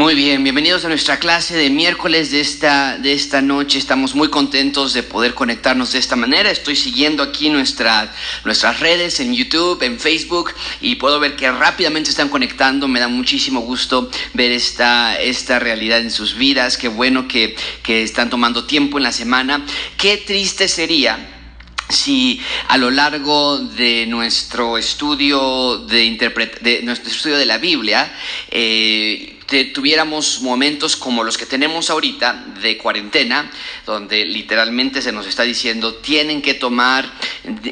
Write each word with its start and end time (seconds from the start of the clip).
Muy 0.00 0.14
bien, 0.14 0.42
bienvenidos 0.42 0.86
a 0.86 0.88
nuestra 0.88 1.18
clase 1.18 1.54
de 1.54 1.68
miércoles 1.68 2.30
de 2.30 2.40
esta, 2.40 2.96
de 2.96 3.12
esta 3.12 3.42
noche. 3.42 3.76
Estamos 3.76 4.14
muy 4.14 4.30
contentos 4.30 4.94
de 4.94 5.02
poder 5.02 5.34
conectarnos 5.34 5.92
de 5.92 5.98
esta 5.98 6.16
manera. 6.16 6.50
Estoy 6.50 6.74
siguiendo 6.74 7.22
aquí 7.22 7.50
nuestra, 7.50 8.10
nuestras 8.46 8.80
redes 8.80 9.20
en 9.20 9.34
YouTube, 9.34 9.82
en 9.82 10.00
Facebook 10.00 10.54
y 10.80 10.94
puedo 10.94 11.20
ver 11.20 11.36
que 11.36 11.52
rápidamente 11.52 12.08
están 12.08 12.30
conectando. 12.30 12.88
Me 12.88 12.98
da 12.98 13.08
muchísimo 13.08 13.60
gusto 13.60 14.10
ver 14.32 14.52
esta, 14.52 15.20
esta 15.20 15.58
realidad 15.58 15.98
en 15.98 16.10
sus 16.10 16.34
vidas. 16.34 16.78
Qué 16.78 16.88
bueno 16.88 17.28
que, 17.28 17.54
que 17.82 18.02
están 18.02 18.30
tomando 18.30 18.64
tiempo 18.64 18.96
en 18.96 19.02
la 19.02 19.12
semana. 19.12 19.66
Qué 19.98 20.16
triste 20.16 20.66
sería 20.68 21.28
si 21.90 22.40
a 22.68 22.78
lo 22.78 22.90
largo 22.90 23.58
de 23.58 24.06
nuestro 24.06 24.78
estudio 24.78 25.76
de, 25.76 26.16
de 26.62 26.82
nuestro 26.84 27.10
estudio 27.10 27.36
de 27.36 27.46
la 27.46 27.58
Biblia 27.58 28.10
eh, 28.50 29.39
tuviéramos 29.74 30.40
momentos 30.42 30.96
como 30.96 31.24
los 31.24 31.36
que 31.36 31.46
tenemos 31.46 31.90
ahorita 31.90 32.44
de 32.62 32.78
cuarentena, 32.78 33.50
donde 33.84 34.24
literalmente 34.24 35.02
se 35.02 35.12
nos 35.12 35.26
está 35.26 35.42
diciendo 35.42 35.96
tienen 35.96 36.40
que 36.40 36.54
tomar 36.54 37.10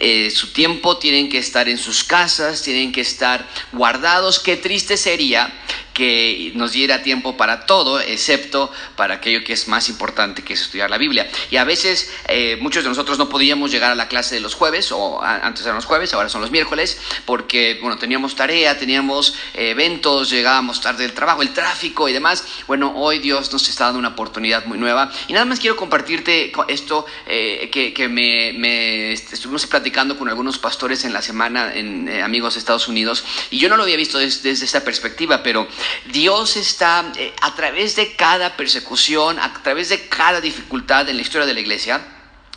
eh, 0.01 0.31
su 0.31 0.53
tiempo, 0.53 0.99
tienen 0.99 1.29
que 1.29 1.39
estar 1.39 1.69
en 1.69 1.79
sus 1.79 2.05
casas, 2.05 2.63
tienen 2.63 2.93
que 2.93 3.01
estar 3.01 3.49
guardados. 3.73 4.39
Qué 4.41 4.57
triste 4.57 4.97
sería 4.97 5.53
que 5.99 6.53
nos 6.55 6.71
diera 6.71 7.03
tiempo 7.03 7.37
para 7.37 7.67
todo, 7.67 7.99
excepto 7.99 8.71
para 8.95 9.15
aquello 9.15 9.43
que 9.43 9.53
es 9.53 9.67
más 9.67 9.89
importante, 9.89 10.45
que 10.45 10.53
es 10.53 10.61
estudiar 10.61 10.89
la 10.89 10.97
Biblia. 10.97 11.29
Y 11.51 11.57
a 11.57 11.65
veces 11.65 12.15
eh, 12.29 12.57
muchos 12.61 12.85
de 12.85 12.89
nosotros 12.89 13.19
no 13.19 13.29
podíamos 13.29 13.73
llegar 13.73 13.91
a 13.91 13.97
la 13.97 14.07
clase 14.07 14.37
de 14.37 14.41
los 14.41 14.55
jueves, 14.55 14.93
o 14.93 15.21
antes 15.21 15.65
eran 15.65 15.75
los 15.75 15.87
jueves, 15.87 16.15
ahora 16.15 16.29
son 16.29 16.41
los 16.41 16.53
miércoles, 16.53 17.01
porque 17.25 17.81
bueno, 17.83 17.99
teníamos 17.99 18.37
tarea, 18.37 18.79
teníamos 18.79 19.35
eventos, 19.55 20.31
llegábamos 20.31 20.81
tarde 20.81 21.03
del 21.03 21.15
trabajo, 21.15 21.43
el 21.43 21.53
tráfico 21.53 22.09
y 22.09 22.13
demás. 22.13 22.45
Bueno, 22.69 22.93
hoy 22.95 23.19
Dios 23.19 23.53
nos 23.53 23.69
está 23.69 23.87
dando 23.87 23.99
una 23.99 24.11
oportunidad 24.11 24.67
muy 24.67 24.79
nueva. 24.79 25.11
Y 25.27 25.33
nada 25.33 25.47
más 25.47 25.59
quiero 25.59 25.75
compartirte 25.75 26.53
esto 26.69 27.07
eh, 27.27 27.71
que, 27.73 28.09
me, 28.09 29.13
estuvimos 29.13 29.67
platicando 29.67 30.17
con 30.17 30.29
algunos 30.29 30.59
pastores 30.59 31.05
en 31.05 31.13
la 31.13 31.23
semana, 31.23 31.75
en 31.75 32.09
eh, 32.09 32.23
amigos 32.23 32.57
Estados 32.57 32.87
Unidos, 32.87 33.25
y 33.51 33.59
yo 33.59 33.69
no 33.69 33.77
lo 33.77 33.83
había 33.83 33.97
visto 33.97 34.19
desde 34.19 34.53
esta 34.53 34.85
perspectiva, 34.85 35.43
pero 35.43 35.67
Dios 36.07 36.57
está 36.57 37.13
eh, 37.17 37.35
a 37.41 37.55
través 37.55 37.97
de 37.97 38.15
cada 38.15 38.57
persecución, 38.57 39.39
a 39.39 39.53
través 39.63 39.89
de 39.89 40.09
cada 40.09 40.41
dificultad 40.41 41.09
en 41.09 41.17
la 41.17 41.23
historia 41.23 41.47
de 41.47 41.55
la 41.55 41.61
iglesia, 41.61 42.01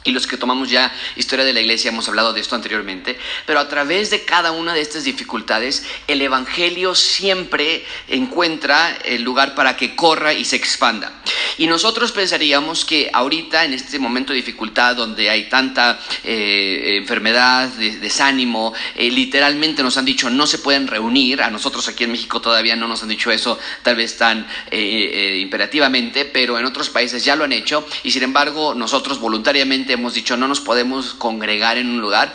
y 0.03 0.11
los 0.11 0.27
que 0.27 0.37
tomamos 0.37 0.69
ya 0.69 0.91
historia 1.15 1.45
de 1.45 1.53
la 1.53 1.61
iglesia 1.61 1.89
hemos 1.89 2.07
hablado 2.07 2.33
de 2.33 2.41
esto 2.41 2.55
anteriormente, 2.55 3.17
pero 3.45 3.59
a 3.59 3.67
través 3.67 4.09
de 4.09 4.25
cada 4.25 4.51
una 4.51 4.73
de 4.73 4.81
estas 4.81 5.03
dificultades, 5.03 5.85
el 6.07 6.21
Evangelio 6.21 6.95
siempre 6.95 7.85
encuentra 8.07 8.97
el 9.05 9.21
lugar 9.21 9.53
para 9.55 9.77
que 9.77 9.95
corra 9.95 10.33
y 10.33 10.45
se 10.45 10.55
expanda. 10.55 11.11
Y 11.57 11.67
nosotros 11.67 12.11
pensaríamos 12.11 12.85
que 12.85 13.09
ahorita, 13.13 13.65
en 13.65 13.73
este 13.73 13.99
momento 13.99 14.33
de 14.33 14.37
dificultad, 14.37 14.95
donde 14.95 15.29
hay 15.29 15.49
tanta 15.49 15.99
eh, 16.23 16.97
enfermedad, 16.97 17.69
desánimo, 17.69 18.73
eh, 18.95 19.11
literalmente 19.11 19.83
nos 19.83 19.97
han 19.97 20.05
dicho 20.05 20.29
no 20.29 20.47
se 20.47 20.59
pueden 20.59 20.87
reunir, 20.87 21.41
a 21.41 21.51
nosotros 21.51 21.87
aquí 21.87 22.05
en 22.05 22.11
México 22.11 22.41
todavía 22.41 22.75
no 22.75 22.87
nos 22.87 23.03
han 23.03 23.09
dicho 23.09 23.31
eso, 23.31 23.59
tal 23.83 23.95
vez 23.95 24.17
tan 24.17 24.47
eh, 24.71 25.37
imperativamente, 25.41 26.25
pero 26.25 26.57
en 26.57 26.65
otros 26.65 26.89
países 26.89 27.23
ya 27.23 27.35
lo 27.35 27.43
han 27.43 27.51
hecho, 27.51 27.85
y 28.03 28.11
sin 28.11 28.23
embargo 28.23 28.73
nosotros 28.73 29.19
voluntariamente 29.19 29.90
hemos 29.93 30.13
dicho 30.13 30.37
no 30.37 30.47
nos 30.47 30.59
podemos 30.59 31.13
congregar 31.13 31.77
en 31.77 31.89
un 31.89 32.01
lugar. 32.01 32.33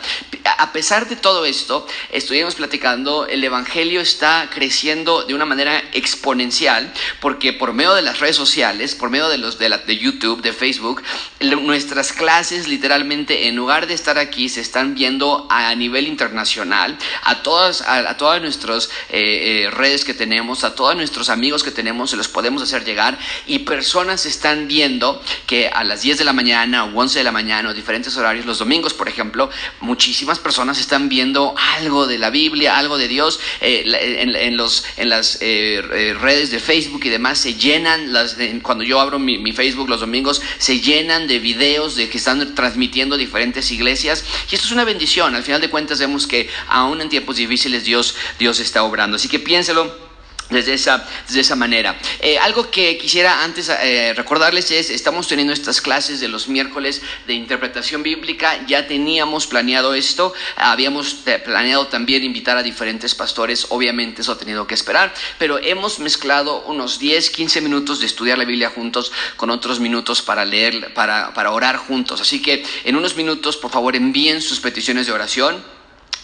A 0.57 0.71
pesar 0.71 1.07
de 1.07 1.15
todo 1.15 1.45
esto, 1.45 1.85
estuvimos 2.11 2.55
platicando, 2.55 3.27
el 3.27 3.43
Evangelio 3.43 4.01
está 4.01 4.49
creciendo 4.53 5.23
de 5.23 5.33
una 5.33 5.45
manera 5.45 5.83
exponencial 5.93 6.91
porque 7.19 7.53
por 7.53 7.73
medio 7.73 7.93
de 7.93 8.01
las 8.01 8.19
redes 8.19 8.35
sociales, 8.35 8.95
por 8.95 9.09
medio 9.09 9.29
de, 9.29 9.37
los, 9.37 9.59
de, 9.59 9.69
la, 9.69 9.77
de 9.79 9.97
YouTube, 9.97 10.41
de 10.41 10.53
Facebook, 10.53 11.03
nuestras 11.41 12.13
clases 12.13 12.67
literalmente 12.67 13.47
en 13.47 13.55
lugar 13.55 13.87
de 13.87 13.93
estar 13.93 14.17
aquí 14.17 14.49
se 14.49 14.61
están 14.61 14.95
viendo 14.95 15.47
a 15.49 15.73
nivel 15.75 16.07
internacional, 16.07 16.97
a 17.23 17.43
todas, 17.43 17.81
a, 17.81 18.17
todas 18.17 18.41
nuestras 18.41 18.89
eh, 19.09 19.65
eh, 19.65 19.69
redes 19.71 20.05
que 20.05 20.13
tenemos, 20.13 20.63
a 20.63 20.75
todos 20.75 20.95
nuestros 20.95 21.29
amigos 21.29 21.63
que 21.63 21.71
tenemos, 21.71 22.11
se 22.11 22.17
los 22.17 22.27
podemos 22.27 22.61
hacer 22.61 22.85
llegar 22.85 23.17
y 23.45 23.59
personas 23.59 24.25
están 24.25 24.67
viendo 24.67 25.21
que 25.45 25.67
a 25.67 25.83
las 25.83 26.01
10 26.01 26.17
de 26.17 26.25
la 26.25 26.33
mañana 26.33 26.85
o 26.85 26.99
11 26.99 27.19
de 27.19 27.23
la 27.23 27.31
mañana 27.31 27.46
mañana 27.47 27.73
diferentes 27.73 28.17
horarios, 28.17 28.45
los 28.45 28.59
domingos, 28.59 28.93
por 28.93 29.07
ejemplo, 29.07 29.49
muchísimas 29.79 30.37
personas 30.37 30.81
están 30.81 31.07
viendo 31.07 31.55
algo 31.77 32.05
de 32.05 32.17
la 32.17 32.29
Biblia, 32.29 32.77
algo 32.77 32.97
de 32.97 33.07
Dios. 33.07 33.39
Eh, 33.61 33.85
en, 33.87 34.57
los, 34.57 34.83
en 34.97 35.07
las 35.07 35.37
eh, 35.39 35.81
eh, 35.93 36.13
redes 36.19 36.51
de 36.51 36.59
Facebook 36.59 37.05
y 37.05 37.09
demás 37.09 37.37
se 37.37 37.53
llenan, 37.53 38.11
las, 38.11 38.35
cuando 38.61 38.83
yo 38.83 38.99
abro 38.99 39.17
mi, 39.17 39.37
mi, 39.37 39.53
Facebook 39.53 39.87
los 39.87 40.01
domingos, 40.01 40.41
se 40.57 40.81
llenan 40.81 41.25
de 41.27 41.39
videos 41.39 41.95
de 41.95 42.09
que 42.09 42.17
están 42.17 42.53
transmitiendo 42.53 43.15
diferentes 43.15 43.71
iglesias. 43.71 44.25
Y 44.51 44.55
esto 44.55 44.67
es 44.67 44.73
una 44.73 44.83
bendición. 44.83 45.33
Al 45.33 45.43
final 45.43 45.61
de 45.61 45.69
cuentas 45.69 45.99
vemos 45.99 46.27
que 46.27 46.49
aún 46.67 46.99
en 46.99 47.07
tiempos 47.07 47.37
difíciles 47.37 47.85
Dios, 47.85 48.13
Dios 48.39 48.59
está 48.59 48.83
obrando. 48.83 49.15
Así 49.15 49.29
que 49.29 49.39
piénselo 49.39 50.06
desde 50.49 50.73
esa, 50.73 51.05
desde 51.27 51.41
esa 51.41 51.55
manera. 51.55 51.97
Eh, 52.19 52.37
algo 52.37 52.69
que 52.69 52.97
quisiera 52.97 53.43
antes 53.43 53.69
eh, 53.69 54.13
recordarles 54.15 54.71
es, 54.71 54.89
estamos 54.89 55.27
teniendo 55.27 55.53
estas 55.53 55.81
clases 55.81 56.19
de 56.19 56.27
los 56.27 56.47
miércoles 56.47 57.01
de 57.25 57.33
interpretación 57.33 58.03
bíblica, 58.03 58.65
ya 58.67 58.87
teníamos 58.87 59.47
planeado 59.47 59.93
esto, 59.93 60.33
habíamos 60.55 61.17
eh, 61.25 61.39
planeado 61.39 61.87
también 61.87 62.23
invitar 62.23 62.57
a 62.57 62.63
diferentes 62.63 63.15
pastores, 63.15 63.67
obviamente 63.69 64.21
eso 64.21 64.31
ha 64.31 64.37
tenido 64.37 64.67
que 64.67 64.73
esperar, 64.73 65.13
pero 65.37 65.59
hemos 65.59 65.99
mezclado 65.99 66.61
unos 66.61 66.99
10, 66.99 67.29
15 67.29 67.61
minutos 67.61 67.99
de 67.99 68.05
estudiar 68.05 68.37
la 68.37 68.45
Biblia 68.45 68.69
juntos 68.69 69.11
con 69.35 69.49
otros 69.49 69.79
minutos 69.79 70.21
para 70.21 70.45
leer, 70.45 70.93
para, 70.93 71.33
para 71.33 71.51
orar 71.51 71.77
juntos. 71.77 72.21
Así 72.21 72.41
que 72.41 72.63
en 72.83 72.95
unos 72.95 73.15
minutos, 73.15 73.57
por 73.57 73.71
favor, 73.71 73.95
envíen 73.95 74.41
sus 74.41 74.59
peticiones 74.59 75.07
de 75.07 75.13
oración 75.13 75.76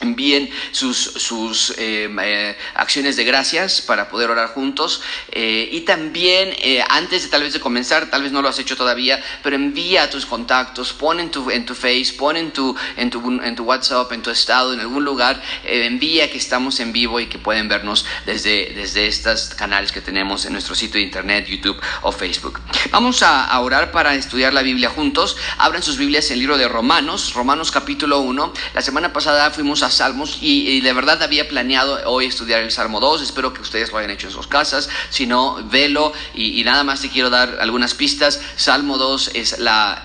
envíen 0.04 0.50
sus, 0.72 0.98
sus 0.98 1.72
eh, 1.78 2.10
eh, 2.22 2.58
acciones 2.76 3.16
de 3.16 3.24
gracias 3.24 3.82
para 3.82 4.10
poder 4.10 4.30
orar 4.30 4.50
juntos. 4.50 5.02
Eh, 5.32 5.70
y 5.72 5.82
también 5.82 6.54
antes 6.90 7.24
de 7.24 7.30
tal 7.30 7.44
vez 7.44 7.54
de 7.54 7.60
comenzar 7.60 8.10
tal 8.10 8.22
vez 8.24 8.32
no 8.32 8.42
lo 8.42 8.50
has 8.50 8.60
hecho 8.60 8.76
todavía 8.76 9.24
pero 9.42 9.56
envía 9.56 10.10
tus 10.10 10.26
contactos 10.26 10.94
pon 10.94 11.20
en 11.20 11.32
tu, 11.32 11.50
en 11.50 11.66
tu 11.66 11.74
face 11.76 12.14
pon 12.18 12.38
en 12.38 12.52
tu, 12.52 12.76
en 12.98 13.10
tu, 13.10 13.42
en 13.42 13.56
tu 13.56 13.64
whatsapp 13.64 14.12
en 14.12 14.22
tu 14.22 14.30
estado 14.30 14.74
en 14.74 14.80
algún 14.80 15.04
lugar 15.04 15.42
envía 15.64 16.30
que 16.32 16.38
estamos 16.38 16.80
en 16.80 16.94
vivo 16.94 17.20
y 17.20 17.28
que 17.28 17.40
pueden 17.40 17.68
vernos 17.68 18.06
desde, 18.26 18.74
desde 18.76 19.08
estos 19.08 19.56
canales 19.56 19.92
que 19.92 20.02
tenemos 20.02 20.46
en 20.46 20.54
nuestro 20.54 20.76
sitio 20.76 21.00
de 21.00 21.06
internet 21.06 21.48
youtube 21.48 21.80
o 22.02 22.12
facebook. 22.12 22.60
Vamos 22.92 23.24
a, 23.24 23.46
a 23.46 23.60
orar 23.62 23.92
para 23.92 24.16
estudiar 24.16 24.54
la 24.54 24.62
biblia 24.62 24.90
juntos. 24.90 25.38
Abran 25.58 25.84
sus 25.84 25.98
biblias 25.98 26.28
en 26.28 26.34
el 26.34 26.40
libro 26.40 26.58
de 26.58 26.68
romanos 26.68 27.34
romanos 27.34 27.72
capítulo 27.72 28.20
1 28.20 28.54
la 28.74 28.82
semana 28.82 29.14
pasada 29.14 29.52
fuimos 29.52 29.84
a 29.84 29.90
salmos 29.96 30.38
y, 30.42 30.82
de 30.82 30.94
verdad 30.94 31.22
había 31.24 31.48
planeado 31.48 32.00
hoy 32.06 32.26
estudiar 32.26 32.62
el 32.62 32.72
Salmo 32.72 33.00
2, 33.00 33.22
espero 33.22 33.54
que 33.54 33.62
ustedes 33.62 33.92
lo 33.92 33.98
hayan 33.98 34.12
hecho 34.12 34.28
en 34.28 34.34
sus 34.34 34.48
casas, 34.48 34.90
si 35.10 35.28
no, 35.28 35.64
velo 35.70 36.14
y, 36.34 36.64
nada 36.64 36.84
más 36.84 37.02
te 37.02 37.10
quiero 37.10 37.30
dar 37.30 37.58
algunas 37.60 37.94
pistas. 37.94 38.40
Salmo 38.56 38.98
2 38.98 39.32
es 39.34 39.60
la, 39.60 40.04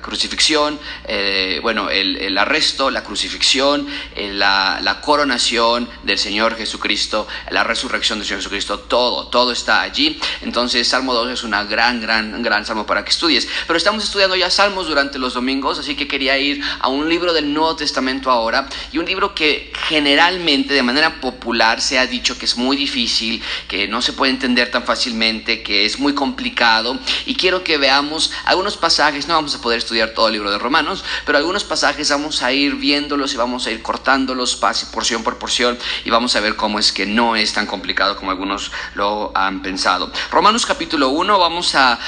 crucifixión, 0.00 0.78
eh, 1.04 1.60
bueno, 1.62 1.90
el, 1.90 2.36
arresto, 2.36 2.90
la 2.90 3.02
crucifixión, 3.02 3.86
eh, 4.16 4.32
la, 4.32 5.00
coronación 5.00 5.88
del 6.02 6.18
Señor 6.18 6.56
Jesucristo, 6.56 7.26
la 7.50 7.64
resurrección 7.64 8.18
del 8.18 8.26
Señor 8.26 8.40
Jesucristo, 8.40 8.80
todo, 8.80 9.28
todo 9.28 9.52
está 9.52 9.80
allí. 9.80 10.20
Entonces, 10.42 10.88
Salmo 10.88 11.14
2 11.14 11.30
es 11.30 11.42
una 11.42 11.64
gran, 11.64 12.00
gran, 12.00 12.42
gran 12.42 12.66
salmo 12.66 12.86
para 12.86 13.04
que 13.04 13.10
estudies. 13.10 13.48
Pero 13.66 13.76
estamos 13.76 14.04
estudiando 14.04 14.36
ya 14.36 14.50
salmos 14.50 14.88
durante 14.88 15.18
los 15.18 15.34
domingos, 15.34 15.78
así 15.78 15.94
que 15.94 16.06
quería 16.06 16.36
ir 16.38 16.62
a 16.80 16.88
un 16.88 17.08
libro 17.08 17.32
del 17.32 17.52
Nuevo 17.52 17.76
Testamento 17.76 17.99
ahora 18.30 18.68
y 18.92 18.98
un 18.98 19.04
libro 19.04 19.34
que 19.34 19.72
generalmente 19.88 20.74
de 20.74 20.82
manera 20.82 21.20
popular 21.20 21.80
se 21.80 21.98
ha 21.98 22.06
dicho 22.06 22.38
que 22.38 22.46
es 22.46 22.56
muy 22.56 22.76
difícil, 22.76 23.42
que 23.68 23.86
no 23.88 24.00
se 24.00 24.12
puede 24.12 24.32
entender 24.32 24.70
tan 24.70 24.84
fácilmente, 24.84 25.62
que 25.62 25.84
es 25.84 25.98
muy 25.98 26.14
complicado 26.14 26.98
y 27.26 27.34
quiero 27.34 27.62
que 27.62 27.76
veamos 27.76 28.32
algunos 28.46 28.76
pasajes, 28.76 29.28
no 29.28 29.34
vamos 29.34 29.54
a 29.54 29.60
poder 29.60 29.78
estudiar 29.78 30.10
todo 30.10 30.28
el 30.28 30.34
libro 30.34 30.50
de 30.50 30.58
Romanos, 30.58 31.04
pero 31.26 31.38
algunos 31.38 31.64
pasajes 31.64 32.08
vamos 32.10 32.42
a 32.42 32.52
ir 32.52 32.76
viéndolos 32.76 33.34
y 33.34 33.36
vamos 33.36 33.66
a 33.66 33.70
ir 33.70 33.82
cortándolos 33.82 34.56
porción 34.56 35.22
por 35.22 35.38
porción 35.38 35.78
y 36.04 36.10
vamos 36.10 36.34
a 36.36 36.40
ver 36.40 36.56
cómo 36.56 36.78
es 36.78 36.92
que 36.92 37.06
no 37.06 37.36
es 37.36 37.52
tan 37.52 37.66
complicado 37.66 38.16
como 38.16 38.30
algunos 38.30 38.72
lo 38.94 39.32
han 39.34 39.62
pensado. 39.62 40.10
Romanos 40.30 40.64
capítulo 40.64 41.10
1, 41.10 41.38
vamos 41.38 41.74
a, 41.74 41.98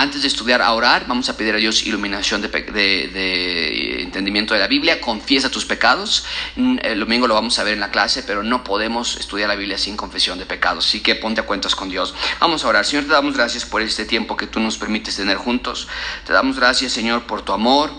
antes 0.00 0.22
de 0.22 0.28
estudiar 0.28 0.62
a 0.62 0.72
orar, 0.72 1.06
vamos 1.06 1.28
a 1.28 1.36
pedir 1.36 1.54
a 1.54 1.58
Dios 1.58 1.82
iluminación 1.82 2.40
de, 2.40 2.48
de 2.48 4.02
entendimiento 4.02 4.54
de 4.54 4.60
la 4.60 4.66
Biblia 4.66 4.99
confiesa 5.00 5.50
tus 5.50 5.64
pecados. 5.64 6.24
Mm, 6.56 6.78
el 6.82 7.00
domingo 7.00 7.26
lo 7.26 7.34
vamos 7.34 7.58
a 7.58 7.64
ver 7.64 7.74
en 7.74 7.80
la 7.80 7.90
clase, 7.90 8.22
pero 8.22 8.42
no 8.42 8.64
podemos 8.64 9.16
estudiar 9.16 9.48
la 9.48 9.56
Biblia 9.56 9.78
sin 9.78 9.96
confesión 9.96 10.38
de 10.38 10.46
pecados. 10.46 10.86
Así 10.86 11.00
que 11.00 11.14
ponte 11.14 11.40
a 11.40 11.46
cuentas 11.46 11.74
con 11.74 11.88
Dios. 11.88 12.14
Vamos 12.40 12.64
a 12.64 12.68
orar. 12.68 12.84
Señor, 12.84 13.04
te 13.04 13.12
damos 13.12 13.34
gracias 13.34 13.64
por 13.64 13.82
este 13.82 14.04
tiempo 14.04 14.36
que 14.36 14.46
tú 14.46 14.60
nos 14.60 14.78
permites 14.78 15.16
tener 15.16 15.36
juntos. 15.36 15.88
Te 16.26 16.32
damos 16.32 16.56
gracias, 16.56 16.92
Señor, 16.92 17.24
por 17.24 17.42
tu 17.42 17.52
amor, 17.52 17.90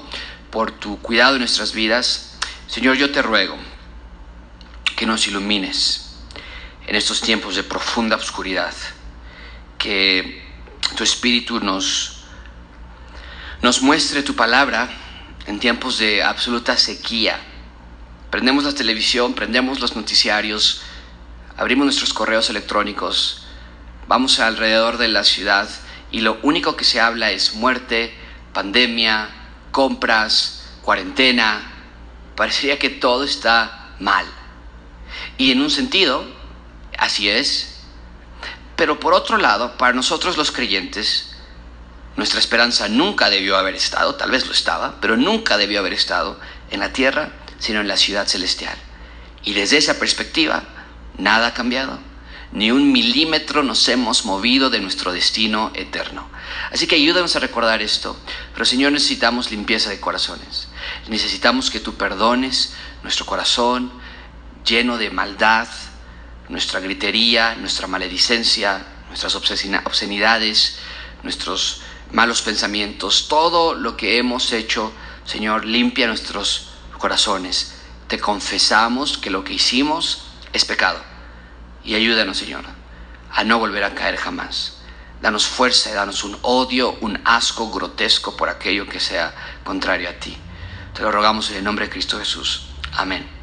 por 0.49 0.71
tu 0.71 0.99
cuidado 1.01 1.33
en 1.33 1.39
nuestras 1.39 1.73
vidas. 1.73 2.37
Señor, 2.67 2.95
yo 2.95 3.11
te 3.11 3.21
ruego 3.21 3.57
que 4.95 5.05
nos 5.05 5.27
ilumines 5.27 6.15
en 6.87 6.95
estos 6.95 7.21
tiempos 7.21 7.55
de 7.55 7.63
profunda 7.63 8.15
oscuridad. 8.15 8.73
Que 9.77 10.45
tu 10.95 11.03
Espíritu 11.03 11.59
nos, 11.59 12.23
nos 13.61 13.81
muestre 13.81 14.23
tu 14.23 14.35
palabra 14.35 14.89
en 15.45 15.59
tiempos 15.59 15.97
de 15.97 16.23
absoluta 16.23 16.77
sequía. 16.77 17.39
Prendemos 18.29 18.63
la 18.63 18.73
televisión, 18.73 19.33
prendemos 19.33 19.79
los 19.79 19.95
noticiarios, 19.95 20.81
abrimos 21.57 21.85
nuestros 21.85 22.13
correos 22.13 22.49
electrónicos, 22.49 23.45
vamos 24.07 24.39
alrededor 24.39 24.97
de 24.97 25.07
la 25.07 25.23
ciudad 25.23 25.69
y 26.11 26.21
lo 26.21 26.39
único 26.43 26.75
que 26.75 26.85
se 26.85 26.99
habla 26.99 27.31
es 27.31 27.53
muerte, 27.55 28.13
pandemia, 28.53 29.29
compras, 29.71 30.63
cuarentena. 30.81 31.61
Parecería 32.35 32.79
que 32.79 32.89
todo 32.89 33.23
está 33.23 33.95
mal. 33.99 34.25
Y 35.37 35.51
en 35.51 35.61
un 35.61 35.69
sentido, 35.69 36.25
así 36.97 37.29
es. 37.29 37.81
Pero 38.75 38.99
por 38.99 39.13
otro 39.13 39.37
lado, 39.37 39.77
para 39.77 39.93
nosotros 39.93 40.37
los 40.37 40.51
creyentes, 40.51 41.30
nuestra 42.17 42.39
esperanza 42.39 42.87
nunca 42.89 43.29
debió 43.29 43.57
haber 43.57 43.75
estado, 43.75 44.15
tal 44.15 44.31
vez 44.31 44.45
lo 44.45 44.51
estaba, 44.51 44.99
pero 44.99 45.17
nunca 45.17 45.57
debió 45.57 45.79
haber 45.79 45.93
estado 45.93 46.39
en 46.69 46.79
la 46.79 46.93
tierra, 46.93 47.31
sino 47.59 47.79
en 47.79 47.87
la 47.87 47.97
ciudad 47.97 48.27
celestial. 48.27 48.77
Y 49.43 49.53
desde 49.53 49.77
esa 49.77 49.97
perspectiva, 49.97 50.63
nada 51.17 51.47
ha 51.47 51.53
cambiado. 51.53 51.99
Ni 52.51 52.69
un 52.69 52.91
milímetro 52.91 53.63
nos 53.63 53.87
hemos 53.87 54.25
movido 54.25 54.69
de 54.69 54.81
nuestro 54.81 55.13
destino 55.13 55.71
eterno. 55.73 56.27
Así 56.71 56.85
que 56.85 56.95
ayúdanos 56.95 57.35
a 57.35 57.39
recordar 57.39 57.81
esto. 57.81 58.17
Pero 58.53 58.65
Señor, 58.65 58.91
necesitamos 58.91 59.51
limpieza 59.51 59.89
de 59.89 60.01
corazones. 60.01 60.67
Necesitamos 61.07 61.71
que 61.71 61.79
tú 61.79 61.95
perdones 61.95 62.73
nuestro 63.03 63.25
corazón 63.25 63.91
lleno 64.65 64.97
de 64.97 65.09
maldad, 65.11 65.67
nuestra 66.49 66.81
gritería, 66.81 67.55
nuestra 67.55 67.87
maledicencia, 67.87 68.85
nuestras 69.07 69.33
obscenidades, 69.35 70.77
nuestros 71.23 71.81
malos 72.11 72.41
pensamientos, 72.41 73.27
todo 73.27 73.73
lo 73.73 73.97
que 73.97 74.17
hemos 74.17 74.51
hecho, 74.51 74.91
Señor, 75.25 75.65
limpia 75.65 76.07
nuestros 76.07 76.69
corazones. 76.97 77.75
Te 78.07 78.19
confesamos 78.19 79.17
que 79.17 79.29
lo 79.29 79.43
que 79.43 79.53
hicimos 79.53 80.23
es 80.53 80.65
pecado. 80.65 80.99
Y 81.83 81.95
ayúdanos, 81.95 82.37
Señor, 82.37 82.63
a 83.31 83.43
no 83.43 83.59
volver 83.59 83.83
a 83.83 83.95
caer 83.95 84.17
jamás. 84.17 84.77
Danos 85.21 85.45
fuerza 85.45 85.89
y 85.89 85.93
danos 85.93 86.23
un 86.23 86.37
odio, 86.41 86.97
un 87.01 87.21
asco 87.25 87.69
grotesco 87.69 88.35
por 88.35 88.49
aquello 88.49 88.87
que 88.87 88.99
sea 88.99 89.33
contrario 89.63 90.09
a 90.09 90.13
ti. 90.13 90.35
Te 90.93 91.03
lo 91.03 91.11
rogamos 91.11 91.49
en 91.51 91.57
el 91.57 91.63
nombre 91.63 91.85
de 91.85 91.91
Cristo 91.91 92.19
Jesús. 92.19 92.67
Amén. 92.93 93.40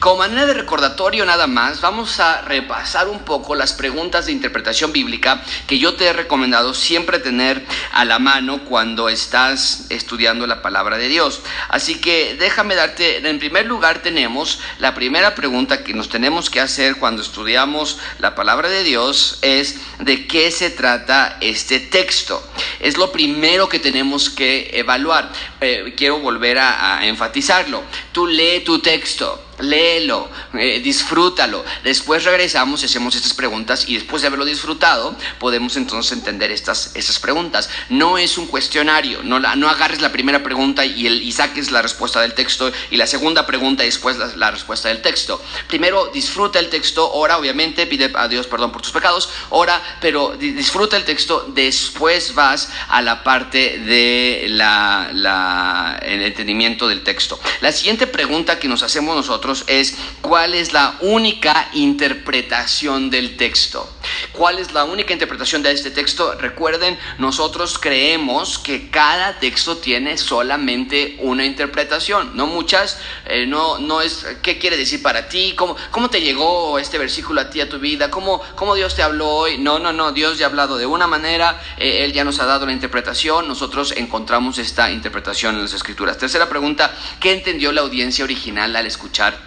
Como 0.00 0.18
manera 0.18 0.46
de 0.46 0.54
recordatorio 0.54 1.24
nada 1.24 1.48
más, 1.48 1.80
vamos 1.80 2.20
a 2.20 2.42
repasar 2.42 3.08
un 3.08 3.20
poco 3.24 3.56
las 3.56 3.72
preguntas 3.72 4.26
de 4.26 4.32
interpretación 4.32 4.92
bíblica 4.92 5.42
que 5.66 5.78
yo 5.78 5.94
te 5.94 6.06
he 6.06 6.12
recomendado 6.12 6.72
siempre 6.72 7.18
tener 7.18 7.66
a 7.92 8.04
la 8.04 8.20
mano 8.20 8.64
cuando 8.64 9.08
estás 9.08 9.86
estudiando 9.90 10.46
la 10.46 10.62
palabra 10.62 10.98
de 10.98 11.08
Dios. 11.08 11.42
Así 11.68 11.96
que 11.96 12.36
déjame 12.38 12.76
darte, 12.76 13.28
en 13.28 13.38
primer 13.40 13.66
lugar 13.66 13.98
tenemos 13.98 14.60
la 14.78 14.94
primera 14.94 15.34
pregunta 15.34 15.82
que 15.82 15.94
nos 15.94 16.08
tenemos 16.08 16.48
que 16.48 16.60
hacer 16.60 16.96
cuando 16.96 17.20
estudiamos 17.20 17.98
la 18.20 18.36
palabra 18.36 18.68
de 18.68 18.84
Dios 18.84 19.38
es 19.42 19.80
de 19.98 20.28
qué 20.28 20.52
se 20.52 20.70
trata 20.70 21.38
este 21.40 21.80
texto. 21.80 22.40
Es 22.78 22.96
lo 22.96 23.10
primero 23.10 23.68
que 23.68 23.80
tenemos 23.80 24.30
que 24.30 24.70
evaluar. 24.74 25.32
Eh, 25.60 25.94
quiero 25.96 26.20
volver 26.20 26.58
a 26.60 27.00
enfatizarlo. 27.02 27.82
Tú 28.12 28.28
lee 28.28 28.60
tu 28.60 28.78
texto 28.78 29.48
léelo, 29.60 30.28
eh, 30.54 30.80
disfrútalo. 30.80 31.64
Después 31.84 32.24
regresamos 32.24 32.82
y 32.82 32.86
hacemos 32.86 33.14
estas 33.16 33.34
preguntas 33.34 33.88
y 33.88 33.94
después 33.94 34.22
de 34.22 34.28
haberlo 34.28 34.44
disfrutado 34.44 35.16
podemos 35.38 35.76
entonces 35.76 36.12
entender 36.12 36.50
estas, 36.50 36.92
estas 36.94 37.18
preguntas. 37.18 37.68
No 37.88 38.18
es 38.18 38.38
un 38.38 38.46
cuestionario, 38.46 39.22
no, 39.22 39.38
la, 39.38 39.56
no 39.56 39.68
agarres 39.68 40.00
la 40.00 40.12
primera 40.12 40.42
pregunta 40.42 40.84
y, 40.84 41.06
el, 41.06 41.22
y 41.22 41.32
saques 41.32 41.70
la 41.70 41.82
respuesta 41.82 42.20
del 42.20 42.34
texto 42.34 42.70
y 42.90 42.96
la 42.96 43.06
segunda 43.06 43.46
pregunta 43.46 43.82
y 43.82 43.86
después 43.86 44.16
la, 44.36 44.50
respuesta 44.50 44.88
del 44.88 45.02
texto. 45.02 45.42
Primero 45.66 46.10
disfruta 46.12 46.58
el 46.58 46.68
texto, 46.68 47.10
ora 47.12 47.38
obviamente, 47.38 47.86
pide 47.86 48.10
a 48.14 48.28
Dios 48.28 48.46
perdón 48.46 48.72
por 48.72 48.82
tus 48.82 48.92
pecados, 48.92 49.28
ora, 49.50 49.80
pero 50.00 50.36
disfruta 50.38 50.96
el 50.96 51.04
texto, 51.04 51.46
después 51.48 52.34
vas 52.34 52.70
a 52.88 53.02
la 53.02 53.22
parte 53.22 53.78
de 53.78 54.46
la, 54.50 55.98
entendimiento 56.02 56.88
del 56.88 57.02
texto. 57.02 57.38
La 57.60 57.72
siguiente 57.72 58.06
pregunta 58.06 58.58
que 58.58 58.68
nos 58.68 58.82
hacemos 58.82 59.16
nosotros 59.16 59.47
es 59.66 59.96
cuál 60.20 60.54
es 60.54 60.72
la 60.72 60.96
única 61.00 61.68
interpretación 61.72 63.10
del 63.10 63.36
texto. 63.36 63.88
¿Cuál 64.32 64.58
es 64.58 64.72
la 64.72 64.84
única 64.84 65.12
interpretación 65.12 65.62
de 65.62 65.72
este 65.72 65.90
texto? 65.90 66.34
Recuerden, 66.34 66.98
nosotros 67.18 67.78
creemos 67.78 68.58
que 68.58 68.90
cada 68.90 69.38
texto 69.38 69.78
tiene 69.78 70.16
solamente 70.18 71.16
una 71.20 71.44
interpretación, 71.44 72.36
no 72.36 72.46
muchas, 72.46 72.98
eh, 73.26 73.46
no, 73.46 73.78
no 73.78 74.00
es, 74.00 74.26
¿qué 74.42 74.58
quiere 74.58 74.76
decir 74.76 75.02
para 75.02 75.28
ti? 75.28 75.54
¿Cómo, 75.56 75.76
¿Cómo 75.90 76.10
te 76.10 76.20
llegó 76.20 76.78
este 76.78 76.98
versículo 76.98 77.40
a 77.40 77.50
ti, 77.50 77.60
a 77.60 77.68
tu 77.68 77.78
vida? 77.78 78.10
¿Cómo, 78.10 78.40
cómo 78.54 78.74
Dios 78.74 78.94
te 78.94 79.02
habló 79.02 79.28
hoy? 79.28 79.58
No, 79.58 79.78
no, 79.78 79.92
no, 79.92 80.12
Dios 80.12 80.38
ya 80.38 80.46
ha 80.46 80.48
hablado 80.48 80.78
de 80.78 80.86
una 80.86 81.06
manera, 81.06 81.60
eh, 81.78 82.04
Él 82.04 82.12
ya 82.12 82.24
nos 82.24 82.38
ha 82.40 82.46
dado 82.46 82.66
la 82.66 82.72
interpretación, 82.72 83.48
nosotros 83.48 83.92
encontramos 83.96 84.58
esta 84.58 84.90
interpretación 84.90 85.56
en 85.56 85.62
las 85.62 85.74
escrituras. 85.74 86.18
Tercera 86.18 86.48
pregunta, 86.48 86.94
¿qué 87.20 87.32
entendió 87.32 87.72
la 87.72 87.82
audiencia 87.82 88.24
original 88.24 88.74
al 88.74 88.86
escuchar 88.86 89.37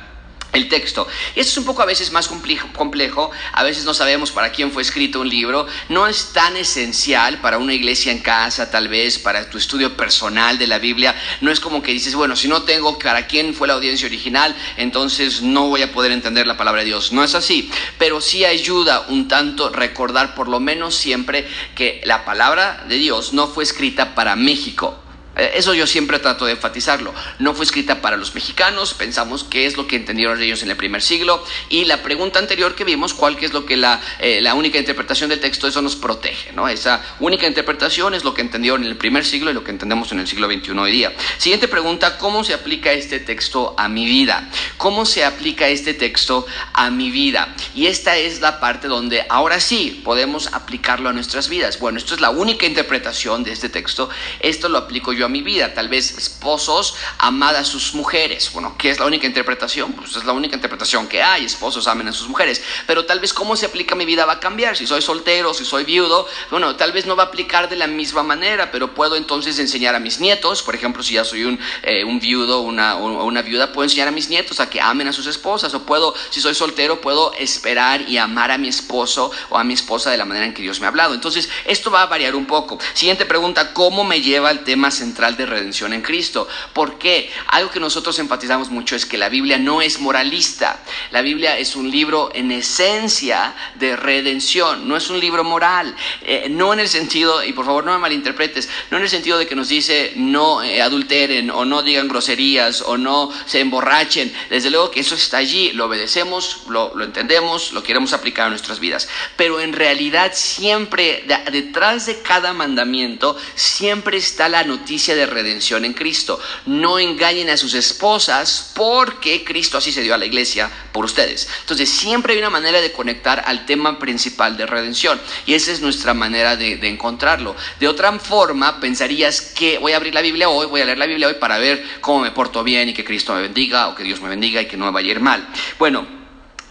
el 0.54 0.68
texto. 0.68 1.08
Y 1.36 1.40
esto 1.40 1.52
es 1.52 1.58
un 1.58 1.66
poco 1.66 1.82
a 1.82 1.86
veces 1.86 2.12
más 2.12 2.28
complejo, 2.28 3.32
a 3.54 3.64
veces 3.64 3.86
no 3.86 3.94
sabemos 3.94 4.32
para 4.32 4.52
quién 4.52 4.72
fue 4.72 4.82
escrito 4.82 5.22
un 5.22 5.30
libro, 5.30 5.68
no 5.90 6.08
es 6.08 6.34
tan 6.34 6.58
esencial 6.58 7.40
para 7.40 7.58
una 7.58 7.74
iglesia 7.74 8.12
en 8.12 8.20
casa, 8.20 8.70
tal 8.70 8.88
vez, 8.88 9.18
para 9.18 9.50
tu 9.50 9.58
estudio 9.58 9.96
personal 9.96 10.58
de 10.58 10.68
la 10.68 10.80
Biblia, 10.80 11.16
no 11.42 11.52
es 11.52 11.60
como 11.60 11.82
que 11.82 11.94
dices, 11.94 12.16
bueno, 12.16 12.36
si 12.36 12.48
no 12.48 12.64
tengo 12.64 13.00
para 13.00 13.28
quién 13.28 13.54
fue 13.54 13.68
la 13.68 13.76
audiencia 13.76 14.08
original, 14.08 14.56
entonces 14.78 15.42
no 15.42 15.68
voy 15.68 15.82
a 15.82 15.92
poder 15.92 16.12
entender 16.12 16.48
la 16.48 16.58
palabra 16.58 16.82
de 16.82 16.88
Dios, 16.88 17.12
no 17.12 17.24
es 17.24 17.36
así, 17.36 17.72
pero 17.98 18.22
sí 18.22 18.46
ayuda 18.46 19.06
un 19.08 19.28
tanto 19.28 19.70
recordar 19.70 20.36
por 20.36 20.48
lo 20.48 20.60
menos 20.60 20.96
siempre 20.96 21.48
que 21.76 22.02
la 22.04 22.26
palabra 22.26 22.86
de 22.88 22.98
Dios 22.98 23.34
no 23.34 23.48
fue 23.48 23.64
escrita 23.64 24.16
para 24.16 24.36
México, 24.36 25.02
eso 25.38 25.74
yo 25.74 25.88
siempre 25.88 26.20
trato 26.20 26.46
de 26.46 26.54
enfatizarlo. 26.54 27.14
No 27.40 27.54
fue 27.54 27.66
escrita 27.66 28.02
para 28.02 28.18
los 28.18 28.36
mexicanos, 28.36 28.94
pensamos 28.94 29.44
qué 29.44 29.66
es 29.66 29.78
lo 29.78 29.88
que 29.88 29.96
entendieron 29.96 30.42
ellos 30.42 30.62
en 30.64 30.70
el 30.70 30.76
primer 30.76 31.02
siglo 31.02 31.44
y 31.70 31.86
la 31.86 32.04
pregunta 32.04 32.40
anterior 32.40 32.76
que 32.76 32.84
vimos, 32.84 33.14
cuál 33.14 33.38
es 33.42 33.54
lo 33.54 33.66
que 33.66 33.78
la, 33.78 34.02
eh, 34.20 34.42
la 34.42 34.54
única 34.54 34.78
interpretación 34.78 35.30
del 35.30 35.40
texto, 35.40 35.68
eso 35.68 35.82
nos 35.82 35.96
protege, 35.96 36.52
¿no? 36.52 36.68
Esa 36.68 37.02
única 37.20 37.48
interpretación 37.48 38.14
es 38.14 38.24
lo 38.24 38.34
que 38.34 38.42
entendieron 38.42 38.84
en 38.84 38.90
el 38.90 38.98
primer 38.98 39.26
siglo 39.26 39.52
y 39.52 39.54
lo 39.54 39.64
que 39.64 39.72
entendemos 39.72 40.12
en 40.12 40.20
el 40.20 40.28
siglo 40.28 40.48
XXI 40.48 40.72
hoy 40.72 40.92
día. 40.92 41.14
Siguiente 41.38 41.68
pregunta, 41.68 42.18
¿cómo 42.18 42.44
se 42.44 42.54
aplica 42.54 42.92
este 42.92 43.20
texto 43.20 43.74
a 43.78 43.88
mi 43.88 44.06
vida? 44.06 44.50
¿Cómo 44.78 45.06
se 45.06 45.24
aplica 45.24 45.70
este 45.70 45.94
texto 45.94 46.46
a 46.74 46.90
mi 46.90 47.10
vida? 47.10 47.56
Y 47.74 47.88
esta 47.88 48.18
es 48.18 48.42
la 48.42 48.60
parte 48.60 48.88
donde 48.88 49.26
ahora 49.30 49.60
sí 49.60 50.02
podemos 50.04 50.54
aplicarlo 50.54 51.10
a 51.10 51.14
nuestras 51.14 51.48
vidas. 51.50 51.80
Bueno, 51.80 51.98
esto 51.98 52.16
es 52.16 52.22
la 52.22 52.30
única 52.30 52.66
interpretación 52.66 53.44
de 53.44 53.52
este 53.54 53.70
texto, 53.70 54.10
esto 54.42 54.70
lo 54.70 54.78
aplico 54.78 55.14
yo 55.14 55.21
a 55.26 55.30
mi 55.30 55.42
vida. 55.42 55.74
Tal 55.74 55.90
vez 55.90 56.18
esposos 56.18 56.96
amad 57.18 57.56
a 57.56 57.64
sus 57.64 57.94
mujeres. 57.94 58.52
Bueno, 58.54 58.76
¿qué 58.78 58.90
es 58.90 59.00
la 59.00 59.06
única 59.06 59.28
interpretación? 59.28 59.94
Pues 59.94 60.16
es 60.16 60.26
la 60.26 60.34
única 60.34 60.56
interpretación 60.56 61.08
que 61.08 61.22
hay. 61.22 61.46
Esposos 61.46 61.88
amen 61.88 62.08
a 62.08 62.14
sus 62.14 62.28
mujeres. 62.28 62.62
Pero 62.88 63.06
tal 63.06 63.20
vez 63.20 63.34
cómo 63.34 63.56
se 63.56 63.66
aplica 63.66 63.96
mi 63.96 64.06
vida 64.06 64.26
va 64.26 64.34
a 64.34 64.40
cambiar. 64.40 64.76
Si 64.76 64.88
soy 64.88 65.02
soltero, 65.02 65.54
si 65.54 65.66
soy 65.66 65.84
viudo, 65.84 66.28
bueno, 66.50 66.76
tal 66.76 66.92
vez 66.92 67.06
no 67.06 67.16
va 67.16 67.24
a 67.24 67.26
aplicar 67.28 67.70
de 67.70 67.76
la 67.76 67.88
misma 67.88 68.24
manera, 68.24 68.72
pero 68.72 68.94
puedo 68.94 69.16
entonces 69.16 69.60
enseñar 69.60 69.96
a 69.96 70.00
mis 70.00 70.20
nietos, 70.20 70.62
por 70.64 70.76
ejemplo, 70.76 71.04
si 71.04 71.14
ya 71.14 71.24
soy 71.24 71.44
un, 71.44 71.60
eh, 71.84 72.04
viudo 72.22 72.62
una, 72.62 72.98
o 72.98 73.26
una 73.26 73.42
viuda, 73.42 73.72
puedo 73.72 73.84
enseñar 73.84 74.08
a 74.08 74.12
mis 74.12 74.30
nietos 74.30 74.60
a 74.60 74.70
que 74.70 74.80
amen 74.80 75.08
a 75.08 75.14
sus 75.14 75.28
esposas. 75.28 75.74
O 75.74 75.84
puedo, 75.84 76.14
si 76.30 76.42
soy 76.42 76.56
soltero, 76.56 77.02
puedo 77.02 77.34
esperar 77.34 78.02
y 78.08 78.18
amar 78.18 78.52
a 78.52 78.58
mi 78.58 78.68
esposo 78.68 79.32
o 79.50 79.58
a 79.58 79.64
mi 79.64 79.74
esposa 79.74 80.12
de 80.12 80.18
la 80.18 80.26
manera 80.26 80.46
en 80.46 80.54
que 80.54 80.62
Dios 80.62 80.80
me 80.80 80.86
ha 80.86 80.90
hablado. 80.90 81.14
Entonces, 81.14 81.50
esto 81.66 81.92
va 81.92 82.04
a 82.04 82.08
variar 82.08 82.36
un 82.36 82.46
poco. 82.46 82.80
Siguiente 82.94 83.26
pregunta, 83.26 83.74
¿cómo 83.74 84.04
me 84.04 84.22
lleva 84.22 84.52
el 84.52 84.64
tema 84.64 84.92
central? 84.92 85.11
Central 85.12 85.36
de 85.36 85.46
redención 85.46 85.92
en 85.92 86.02
Cristo. 86.02 86.48
¿Por 86.72 86.98
qué? 86.98 87.30
Algo 87.48 87.70
que 87.70 87.82
nosotros 87.82 88.18
enfatizamos 88.20 88.70
mucho 88.70 88.96
es 88.96 89.06
que 89.06 89.18
la 89.18 89.28
Biblia 89.28 89.58
no 89.58 89.82
es 89.82 90.00
moralista. 90.00 90.80
La 91.12 91.22
Biblia 91.22 91.58
es 91.58 91.76
un 91.76 91.92
libro 91.92 92.32
en 92.34 92.50
esencia 92.50 93.54
de 93.76 93.98
redención, 93.98 94.88
no 94.88 94.96
es 94.96 95.10
un 95.10 95.20
libro 95.20 95.44
moral. 95.44 95.94
Eh, 96.22 96.48
no 96.50 96.72
en 96.72 96.80
el 96.80 96.88
sentido, 96.88 97.44
y 97.44 97.52
por 97.52 97.66
favor 97.66 97.84
no 97.84 97.92
me 97.92 97.98
malinterpretes, 97.98 98.70
no 98.90 98.98
en 98.98 99.04
el 99.04 99.10
sentido 99.10 99.38
de 99.38 99.48
que 99.48 99.56
nos 99.56 99.68
dice 99.68 100.14
no 100.16 100.64
eh, 100.64 100.82
adulteren 100.82 101.52
o 101.52 101.66
no 101.66 101.84
digan 101.84 102.08
groserías 102.08 102.82
o 102.82 102.98
no 102.98 103.30
se 103.46 103.60
emborrachen. 103.60 104.34
Desde 104.50 104.70
luego 104.70 104.92
que 104.92 105.02
eso 105.02 105.16
está 105.16 105.38
allí, 105.38 105.74
lo 105.74 105.88
obedecemos, 105.88 106.62
lo, 106.70 106.96
lo 106.96 107.04
entendemos, 107.04 107.74
lo 107.74 107.84
queremos 107.84 108.14
aplicar 108.14 108.48
a 108.48 108.50
nuestras 108.50 108.80
vidas. 108.80 109.10
Pero 109.36 109.60
en 109.60 109.74
realidad 109.74 110.32
siempre, 110.34 111.26
detrás 111.52 112.06
de 112.06 112.22
cada 112.22 112.54
mandamiento, 112.54 113.36
siempre 113.56 114.16
está 114.18 114.48
la 114.48 114.64
noticia 114.64 115.01
de 115.08 115.26
redención 115.26 115.86
en 115.86 115.94
Cristo. 115.94 116.40
No 116.66 117.00
engañen 117.00 117.50
a 117.50 117.58
sus 117.58 117.74
esposas 117.74 118.72
porque 118.76 119.44
Cristo 119.44 119.78
así 119.78 119.92
se 119.92 120.02
dio 120.02 120.14
a 120.14 120.18
la 120.18 120.26
iglesia 120.26 120.70
por 120.92 121.06
ustedes. 121.06 121.48
Entonces 121.62 121.90
siempre 121.90 122.34
hay 122.34 122.40
una 122.40 122.50
manera 122.50 122.82
de 122.82 122.92
conectar 122.92 123.44
al 123.46 123.66
tema 123.66 124.00
principal 124.00 124.58
de 124.58 124.66
redención 124.66 125.20
y 125.46 125.54
esa 125.54 125.72
es 125.72 125.82
nuestra 125.82 126.14
manera 126.14 126.56
de, 126.56 126.78
de 126.78 126.88
encontrarlo. 126.88 127.56
De 127.80 127.88
otra 127.88 128.12
forma, 128.20 128.80
pensarías 128.80 129.42
que 129.42 129.80
voy 129.80 129.94
a 129.94 129.98
abrir 129.98 130.14
la 130.14 130.22
Biblia 130.22 130.50
hoy, 130.50 130.68
voy 130.68 130.82
a 130.82 130.86
leer 130.86 130.98
la 130.98 131.08
Biblia 131.08 131.28
hoy 131.28 131.36
para 131.36 131.58
ver 131.58 131.84
cómo 132.02 132.20
me 132.20 132.32
porto 132.32 132.64
bien 132.64 132.90
y 132.90 132.94
que 132.94 133.04
Cristo 133.04 133.34
me 133.34 133.42
bendiga 133.42 133.88
o 133.88 133.96
que 133.96 134.04
Dios 134.04 134.22
me 134.22 134.30
bendiga 134.30 134.62
y 134.62 134.68
que 134.68 134.78
no 134.78 134.86
me 134.86 134.92
vaya 134.92 135.10
a 135.10 135.12
ir 135.12 135.20
mal. 135.20 135.48
Bueno, 135.80 136.21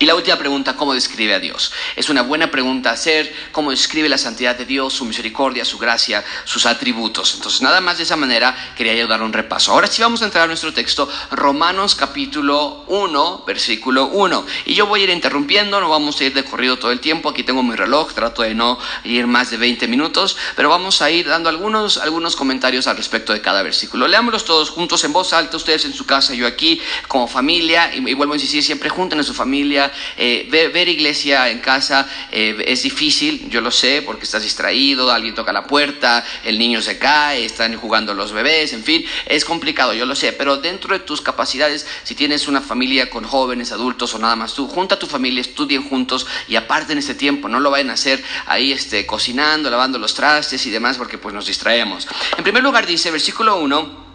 y 0.00 0.06
la 0.06 0.14
última 0.14 0.38
pregunta, 0.38 0.76
¿cómo 0.76 0.94
describe 0.94 1.34
a 1.34 1.40
Dios? 1.40 1.72
Es 1.94 2.08
una 2.08 2.22
buena 2.22 2.50
pregunta 2.50 2.90
hacer, 2.90 3.30
¿cómo 3.52 3.70
describe 3.70 4.08
la 4.08 4.16
santidad 4.16 4.56
de 4.56 4.64
Dios, 4.64 4.94
su 4.94 5.04
misericordia, 5.04 5.62
su 5.66 5.76
gracia, 5.76 6.24
sus 6.44 6.64
atributos? 6.64 7.34
Entonces, 7.34 7.60
nada 7.60 7.82
más 7.82 7.98
de 7.98 8.04
esa 8.04 8.16
manera 8.16 8.56
quería 8.78 8.94
yo 8.94 9.06
dar 9.06 9.20
un 9.20 9.34
repaso. 9.34 9.72
Ahora 9.72 9.88
sí 9.88 10.00
vamos 10.00 10.22
a 10.22 10.24
entrar 10.24 10.44
a 10.44 10.46
nuestro 10.46 10.72
texto, 10.72 11.06
Romanos 11.32 11.94
capítulo 11.94 12.84
1, 12.86 13.44
versículo 13.46 14.06
1. 14.06 14.46
Y 14.64 14.74
yo 14.74 14.86
voy 14.86 15.02
a 15.02 15.04
ir 15.04 15.10
interrumpiendo, 15.10 15.78
no 15.82 15.90
vamos 15.90 16.18
a 16.18 16.24
ir 16.24 16.32
de 16.32 16.44
corrido 16.44 16.78
todo 16.78 16.92
el 16.92 17.00
tiempo, 17.00 17.28
aquí 17.28 17.42
tengo 17.42 17.62
mi 17.62 17.76
reloj, 17.76 18.14
trato 18.14 18.40
de 18.40 18.54
no 18.54 18.78
ir 19.04 19.26
más 19.26 19.50
de 19.50 19.58
20 19.58 19.86
minutos, 19.86 20.34
pero 20.56 20.70
vamos 20.70 21.02
a 21.02 21.10
ir 21.10 21.28
dando 21.28 21.50
algunos, 21.50 21.98
algunos 21.98 22.36
comentarios 22.36 22.86
al 22.86 22.96
respecto 22.96 23.34
de 23.34 23.42
cada 23.42 23.62
versículo. 23.62 24.08
Leámoslos 24.08 24.46
todos 24.46 24.70
juntos 24.70 25.04
en 25.04 25.12
voz 25.12 25.34
alta, 25.34 25.58
ustedes 25.58 25.84
en 25.84 25.92
su 25.92 26.06
casa, 26.06 26.32
yo 26.32 26.46
aquí, 26.46 26.80
como 27.06 27.28
familia, 27.28 27.94
y, 27.94 27.98
y 27.98 28.14
vuelvo 28.14 28.32
a 28.32 28.36
insistir, 28.36 28.62
siempre 28.62 28.88
junten 28.88 29.20
a 29.20 29.22
su 29.22 29.34
familia 29.34 29.89
eh, 30.16 30.46
ver, 30.50 30.88
iglesia 30.88 31.48
en 31.50 31.60
casa 31.60 32.08
eh, 32.32 32.64
es 32.66 32.82
difícil, 32.82 33.48
yo 33.48 33.60
lo 33.60 33.70
sé, 33.70 34.02
porque 34.02 34.24
estás 34.24 34.42
distraído, 34.42 35.10
alguien 35.10 35.34
toca 35.34 35.52
la 35.52 35.64
puerta, 35.66 36.24
el 36.44 36.58
niño 36.58 36.82
se 36.82 36.98
cae, 36.98 37.44
están 37.44 37.76
jugando 37.76 38.14
los 38.14 38.32
bebés, 38.32 38.72
en 38.72 38.84
fin, 38.84 39.04
es 39.26 39.44
complicado, 39.44 39.92
yo 39.94 40.06
lo 40.06 40.14
sé, 40.14 40.32
pero 40.32 40.56
dentro 40.56 40.96
de 40.96 41.04
tus 41.04 41.20
capacidades, 41.20 41.86
si 42.02 42.14
tienes 42.14 42.48
una 42.48 42.60
familia 42.60 43.10
con 43.10 43.24
jóvenes, 43.24 43.72
adultos 43.72 44.14
o 44.14 44.18
nada 44.18 44.36
más 44.36 44.54
tú, 44.54 44.66
junta 44.66 44.96
a 44.96 44.98
tu 44.98 45.06
familia, 45.06 45.40
estudien 45.40 45.88
juntos 45.88 46.26
y 46.48 46.56
aparten 46.56 46.98
este 46.98 47.14
tiempo, 47.14 47.48
no 47.48 47.60
lo 47.60 47.70
vayan 47.70 47.90
a 47.90 47.94
hacer 47.94 48.22
ahí 48.46 48.72
este, 48.72 49.06
cocinando, 49.06 49.70
lavando 49.70 49.98
los 49.98 50.14
trastes 50.14 50.64
y 50.66 50.70
demás, 50.70 50.96
porque 50.96 51.18
pues 51.18 51.34
nos 51.34 51.46
distraemos. 51.46 52.06
En 52.36 52.42
primer 52.42 52.62
lugar 52.62 52.86
dice, 52.86 53.10
versículo 53.10 53.58
1, 53.58 54.09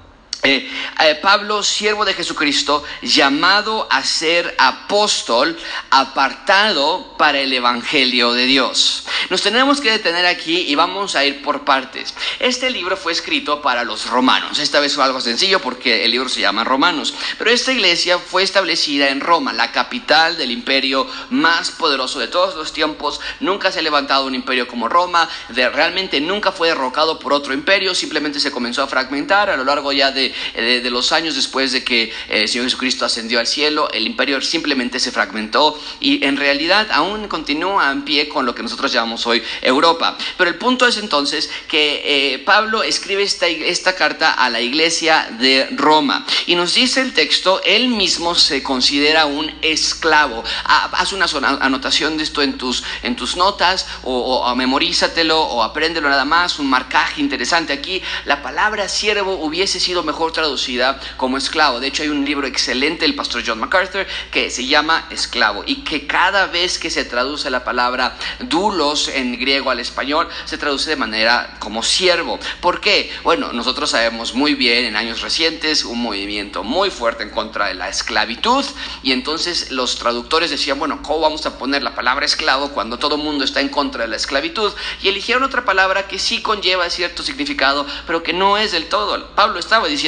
eh, 0.46 0.70
eh, 1.00 1.16
Pablo, 1.16 1.64
siervo 1.64 2.06
de 2.06 2.14
Jesucristo, 2.14 2.84
llamado 3.02 3.88
a 3.90 4.04
ser 4.04 4.54
apóstol, 4.60 5.58
apartado 5.90 7.16
para 7.18 7.40
el 7.40 7.52
Evangelio 7.52 8.34
de 8.34 8.46
Dios. 8.46 9.06
Nos 9.32 9.42
tenemos 9.42 9.82
que 9.82 9.90
detener 9.90 10.28
aquí 10.28 10.66
y 10.68 10.76
vamos 10.76 11.16
a 11.16 11.26
ir 11.26 11.42
por 11.42 11.66
partes. 11.66 12.14
Este 12.40 12.70
libro 12.70 12.96
fue 12.96 13.12
escrito 13.12 13.64
para 13.64 13.84
los 13.84 14.06
romanos. 14.06 14.60
Esta 14.60 14.80
vez 14.80 14.94
fue 14.94 15.04
algo 15.04 15.20
sencillo 15.20 15.60
porque 15.60 16.06
el 16.06 16.12
libro 16.12 16.30
se 16.30 16.42
llama 16.42 16.64
Romanos. 16.64 17.16
Pero 17.40 17.50
esta 17.50 17.72
iglesia 17.72 18.20
fue 18.20 18.44
establecida 18.44 19.10
en 19.10 19.22
Roma, 19.22 19.52
la 19.52 19.72
capital 19.72 20.38
del 20.38 20.52
imperio 20.52 21.08
más 21.32 21.72
poderoso 21.72 22.20
de 22.20 22.28
todos 22.28 22.56
los 22.56 22.72
tiempos. 22.72 23.20
Nunca 23.40 23.72
se 23.72 23.80
ha 23.80 23.82
levantado 23.82 24.26
un 24.26 24.36
imperio 24.36 24.68
como 24.68 24.90
Roma. 24.90 25.28
realmente 25.50 26.22
nunca 26.22 26.52
fue 26.52 26.68
derrocado 26.68 27.18
por 27.18 27.34
otro 27.34 27.52
imperio. 27.52 27.96
Simplemente 27.96 28.40
se 28.40 28.52
comenzó 28.52 28.84
a 28.84 28.88
fragmentar 28.88 29.50
a 29.50 29.58
lo 29.58 29.64
largo 29.64 29.92
ya 29.92 30.12
de 30.12 30.35
de, 30.56 30.90
los 30.90 31.12
años 31.12 31.36
después 31.36 31.72
de 31.72 31.84
que 31.84 32.04
eh, 32.04 32.12
el 32.30 32.48
Señor 32.48 32.66
Jesucristo 32.66 33.06
ascendió 33.06 33.40
al 33.40 33.48
cielo, 33.48 33.90
el 33.92 34.06
imperio 34.06 34.42
simplemente 34.42 35.00
se 35.00 35.12
fragmentó 35.12 35.80
y 36.00 36.24
en 36.26 36.38
realidad 36.38 36.88
aún 36.92 37.28
continúa 37.28 37.92
en 37.92 38.04
pie 38.04 38.30
con 38.30 38.46
lo 38.46 38.56
que 38.56 38.64
nosotros 38.64 38.92
llamamos 38.92 39.26
hoy 39.28 39.42
Europa. 39.62 40.18
Pero 40.38 40.50
el 40.50 40.58
punto 40.58 40.88
es 40.88 40.98
entonces 40.98 41.50
que 41.68 42.34
eh, 42.34 42.40
Pablo 42.40 42.84
escribe 42.84 43.24
esta, 43.24 43.48
esta 43.48 43.96
carta 43.96 44.32
a 44.32 44.50
la 44.50 44.62
iglesia 44.62 45.30
de 45.40 45.68
Roma 45.72 46.26
y 46.46 46.56
nos 46.56 46.74
dice 46.74 47.02
el 47.02 47.14
texto, 47.14 47.62
él 47.66 47.88
mismo 47.90 48.36
se 48.36 48.64
considera 48.64 49.26
un 49.26 49.52
esclavo. 49.62 50.44
Haz 50.64 51.14
una 51.14 51.26
anotación 51.62 52.18
de 52.18 52.24
esto 52.24 52.42
en 52.42 52.58
tus, 52.58 52.84
en 53.04 53.16
tus 53.16 53.36
notas 53.36 53.88
o, 54.04 54.38
o 54.38 54.56
memorízatelo 54.56 55.42
o 55.42 55.64
apréndelo 55.64 56.10
nada 56.10 56.26
más, 56.26 56.60
un 56.60 56.70
marcaje 56.70 57.22
interesante 57.22 57.74
aquí. 57.74 58.02
La 58.26 58.42
palabra 58.42 58.88
siervo 58.90 59.34
hubiese 59.34 59.80
sido 59.80 60.04
mejor 60.04 60.25
traducida 60.32 61.00
como 61.18 61.38
esclavo. 61.38 61.80
De 61.80 61.88
hecho, 61.88 62.04
hay 62.04 62.10
un 62.10 62.26
libro 62.26 62.48
excelente 62.48 63.06
del 63.06 63.16
pastor 63.16 63.44
John 63.46 63.60
MacArthur 63.60 64.06
que 64.32 64.50
se 64.50 64.66
llama 64.66 65.08
Esclavo 65.10 65.64
y 65.66 65.84
que 65.84 66.08
cada 66.08 66.48
vez 66.48 66.80
que 66.80 66.90
se 66.90 67.06
traduce 67.06 67.50
la 67.50 67.64
palabra 67.64 68.16
dulos 68.40 69.08
en 69.08 69.40
griego 69.40 69.72
al 69.72 69.80
español, 69.80 70.28
se 70.46 70.58
traduce 70.58 70.90
de 70.90 70.96
manera 70.96 71.58
como 71.60 71.84
siervo. 71.84 72.40
¿Por 72.62 72.82
qué? 72.82 73.12
Bueno, 73.24 73.52
nosotros 73.54 73.90
sabemos 73.90 74.34
muy 74.34 74.56
bien 74.56 74.86
en 74.86 74.96
años 74.96 75.22
recientes 75.22 75.86
un 75.86 76.02
movimiento 76.02 76.64
muy 76.64 76.90
fuerte 76.90 77.24
en 77.24 77.30
contra 77.30 77.68
de 77.68 77.74
la 77.74 77.90
esclavitud 77.90 78.66
y 79.04 79.12
entonces 79.12 79.72
los 79.72 79.98
traductores 79.98 80.50
decían, 80.50 80.80
bueno, 80.80 81.02
¿cómo 81.02 81.22
vamos 81.22 81.46
a 81.46 81.58
poner 81.58 81.84
la 81.84 81.96
palabra 81.96 82.26
esclavo 82.26 82.70
cuando 82.70 82.98
todo 82.98 83.16
el 83.16 83.22
mundo 83.22 83.44
está 83.44 83.62
en 83.62 83.70
contra 83.70 84.04
de 84.04 84.10
la 84.10 84.16
esclavitud? 84.16 84.72
Y 85.02 85.08
eligieron 85.08 85.44
otra 85.44 85.66
palabra 85.66 86.08
que 86.08 86.20
sí 86.20 86.42
conlleva 86.42 86.90
cierto 86.90 87.24
significado, 87.24 87.86
pero 88.06 88.24
que 88.24 88.34
no 88.34 88.58
es 88.58 88.72
del 88.72 88.88
todo. 88.88 89.32
Pablo 89.36 89.60
estaba 89.60 89.88
diciendo, 89.88 90.05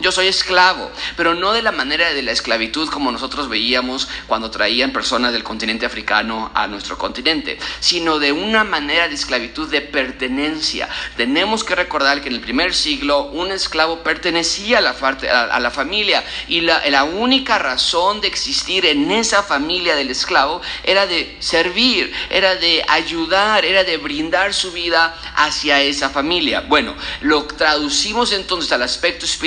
yo 0.00 0.12
soy 0.12 0.28
esclavo, 0.28 0.90
pero 1.16 1.34
no 1.34 1.52
de 1.52 1.62
la 1.62 1.72
manera 1.72 2.12
de 2.12 2.22
la 2.22 2.32
esclavitud 2.32 2.88
como 2.88 3.10
nosotros 3.10 3.48
veíamos 3.48 4.08
cuando 4.26 4.50
traían 4.50 4.92
personas 4.92 5.32
del 5.32 5.42
continente 5.42 5.86
africano 5.86 6.50
a 6.54 6.66
nuestro 6.66 6.96
continente, 6.96 7.58
sino 7.80 8.18
de 8.18 8.32
una 8.32 8.64
manera 8.64 9.08
de 9.08 9.14
esclavitud 9.14 9.68
de 9.68 9.80
pertenencia. 9.80 10.88
Tenemos 11.16 11.64
que 11.64 11.74
recordar 11.74 12.20
que 12.20 12.28
en 12.28 12.34
el 12.34 12.40
primer 12.40 12.74
siglo 12.74 13.24
un 13.24 13.50
esclavo 13.50 14.02
pertenecía 14.02 14.78
a 14.78 14.80
la, 14.80 14.90
a 14.90 15.60
la 15.60 15.70
familia 15.70 16.24
y 16.48 16.60
la, 16.60 16.82
la 16.88 17.04
única 17.04 17.58
razón 17.58 18.20
de 18.20 18.28
existir 18.28 18.86
en 18.86 19.10
esa 19.10 19.42
familia 19.42 19.96
del 19.96 20.10
esclavo 20.10 20.60
era 20.84 21.06
de 21.06 21.36
servir, 21.40 22.12
era 22.30 22.54
de 22.54 22.84
ayudar, 22.88 23.64
era 23.64 23.84
de 23.84 23.96
brindar 23.96 24.54
su 24.54 24.72
vida 24.72 25.16
hacia 25.36 25.82
esa 25.82 26.10
familia. 26.10 26.60
Bueno, 26.62 26.94
lo 27.20 27.44
traducimos 27.46 28.32
entonces 28.32 28.70
al 28.72 28.82
aspecto 28.82 29.24
espiritual 29.24 29.39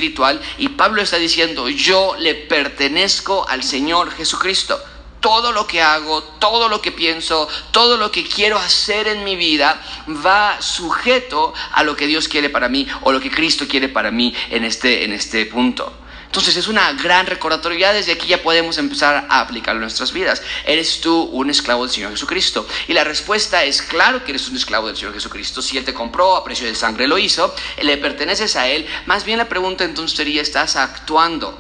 y 0.58 0.70
Pablo 0.70 1.02
está 1.02 1.18
diciendo, 1.18 1.70
yo 1.70 2.16
le 2.18 2.34
pertenezco 2.34 3.48
al 3.48 3.64
Señor 3.64 4.12
Jesucristo. 4.12 4.80
Todo 5.20 5.52
lo 5.52 5.68
que 5.68 5.82
hago, 5.82 6.22
todo 6.40 6.68
lo 6.68 6.82
que 6.82 6.92
pienso, 6.92 7.48
todo 7.72 7.96
lo 7.96 8.12
que 8.12 8.26
quiero 8.26 8.58
hacer 8.58 9.08
en 9.08 9.24
mi 9.24 9.38
vida 9.38 9.82
va 10.26 10.62
sujeto 10.62 11.54
a 11.72 11.84
lo 11.84 11.96
que 11.96 12.08
Dios 12.08 12.28
quiere 12.28 12.50
para 12.50 12.68
mí 12.68 12.88
o 13.04 13.12
lo 13.14 13.22
que 13.22 13.32
Cristo 13.32 13.66
quiere 13.68 13.88
para 13.88 14.12
mí 14.12 14.34
en 14.50 14.66
este, 14.66 15.06
en 15.06 15.14
este 15.14 15.46
punto. 15.46 15.94
Entonces 16.34 16.58
es 16.58 16.68
una 16.68 16.94
gran 16.94 17.28
recordatorio. 17.28 17.78
Ya 17.78 17.94
desde 17.94 18.14
aquí 18.14 18.26
ya 18.26 18.42
podemos 18.42 18.80
empezar 18.80 19.28
a 19.30 19.40
aplicarlo 19.40 19.78
en 19.78 19.84
nuestras 19.84 20.12
vidas. 20.14 20.42
¿Eres 20.66 21.00
tú 21.00 21.26
un 21.26 21.52
esclavo 21.52 21.84
del 21.84 21.94
Señor 21.94 22.10
Jesucristo? 22.10 22.68
Y 22.88 22.94
la 22.94 23.04
respuesta 23.04 23.64
es 23.64 23.84
claro 23.84 24.24
que 24.24 24.32
eres 24.32 24.50
un 24.50 24.56
esclavo 24.56 24.88
del 24.88 24.98
Señor 24.98 25.14
Jesucristo. 25.14 25.62
Si 25.62 25.78
Él 25.78 25.86
te 25.86 25.94
compró 25.94 26.36
a 26.36 26.44
precio 26.44 26.66
de 26.66 26.74
sangre, 26.74 27.08
lo 27.08 27.20
hizo. 27.20 27.54
Le 27.84 27.98
perteneces 27.98 28.56
a 28.56 28.68
Él. 28.68 28.88
Más 29.06 29.26
bien 29.26 29.38
la 29.38 29.48
pregunta 29.48 29.84
entonces 29.84 30.18
sería, 30.18 30.42
¿estás 30.42 30.76
actuando 30.76 31.56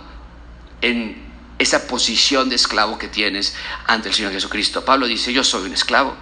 en 0.81 1.23
esa 1.59 1.85
posición 1.85 2.49
de 2.49 2.55
esclavo 2.55 2.97
que 2.97 3.09
tienes 3.09 3.53
ante 3.85 4.09
el 4.09 4.15
Señor 4.15 4.31
Jesucristo? 4.31 4.83
Pablo 4.83 5.05
dice, 5.05 5.31
yo 5.31 5.43
soy 5.43 5.67
un 5.67 5.73
esclavo. 5.73 6.17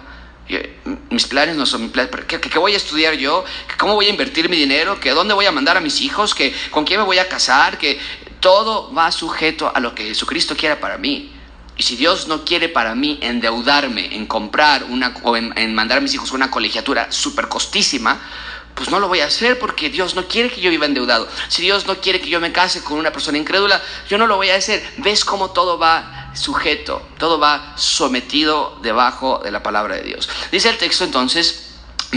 Mis 1.08 1.26
planes 1.26 1.56
no 1.56 1.64
son 1.64 1.84
mis 1.84 1.90
planes. 1.90 2.14
¿Qué, 2.26 2.58
voy 2.58 2.74
a 2.74 2.76
estudiar 2.76 3.14
yo? 3.14 3.46
¿Cómo 3.78 3.94
voy 3.94 4.08
a 4.08 4.10
invertir 4.10 4.50
mi 4.50 4.58
dinero? 4.58 5.00
¿Que 5.00 5.12
¿Dónde 5.12 5.32
voy 5.32 5.46
a 5.46 5.52
mandar 5.52 5.78
a 5.78 5.80
mis 5.80 6.02
hijos? 6.02 6.34
¿Que 6.34 6.54
¿Con 6.70 6.84
quién 6.84 7.00
me 7.00 7.06
voy 7.06 7.18
a 7.18 7.26
casar? 7.26 7.78
¿Que 7.78 7.98
todo 8.42 8.92
va 8.92 9.10
sujeto 9.12 9.70
a 9.72 9.80
lo 9.80 9.94
que 9.94 10.04
Jesucristo 10.04 10.56
quiera 10.56 10.80
para 10.80 10.98
mí. 10.98 11.32
Y 11.76 11.84
si 11.84 11.96
Dios 11.96 12.26
no 12.26 12.44
quiere 12.44 12.68
para 12.68 12.94
mí 12.94 13.18
endeudarme 13.22 14.14
en 14.16 14.26
comprar 14.26 14.84
una, 14.84 15.14
o 15.22 15.36
en, 15.36 15.74
mandar 15.74 15.98
a 15.98 16.00
mis 16.00 16.12
hijos 16.12 16.32
una 16.32 16.50
colegiatura 16.50 17.10
súper 17.10 17.48
costísima, 17.48 18.20
pues 18.74 18.90
no 18.90 18.98
lo 18.98 19.06
voy 19.06 19.20
a 19.20 19.26
hacer 19.26 19.58
porque 19.60 19.90
Dios 19.90 20.16
no 20.16 20.26
quiere 20.26 20.50
que 20.50 20.60
yo 20.60 20.70
viva 20.70 20.86
endeudado. 20.86 21.28
Si 21.48 21.62
Dios 21.62 21.86
no 21.86 21.96
quiere 21.98 22.20
que 22.20 22.28
yo 22.28 22.40
me 22.40 22.52
case 22.52 22.82
con 22.82 22.98
una 22.98 23.12
persona 23.12 23.38
incrédula, 23.38 23.80
yo 24.08 24.18
no 24.18 24.26
lo 24.26 24.36
voy 24.36 24.50
a 24.50 24.56
hacer. 24.56 24.82
¿Ves 24.98 25.24
cómo 25.24 25.52
todo 25.52 25.78
va 25.78 26.32
sujeto? 26.34 27.06
Todo 27.18 27.38
va 27.38 27.74
sometido 27.76 28.76
debajo 28.82 29.40
de 29.44 29.52
la 29.52 29.62
palabra 29.62 29.94
de 29.94 30.02
Dios. 30.02 30.28
Dice 30.50 30.68
el 30.68 30.78
texto 30.78 31.04
entonces, 31.04 31.61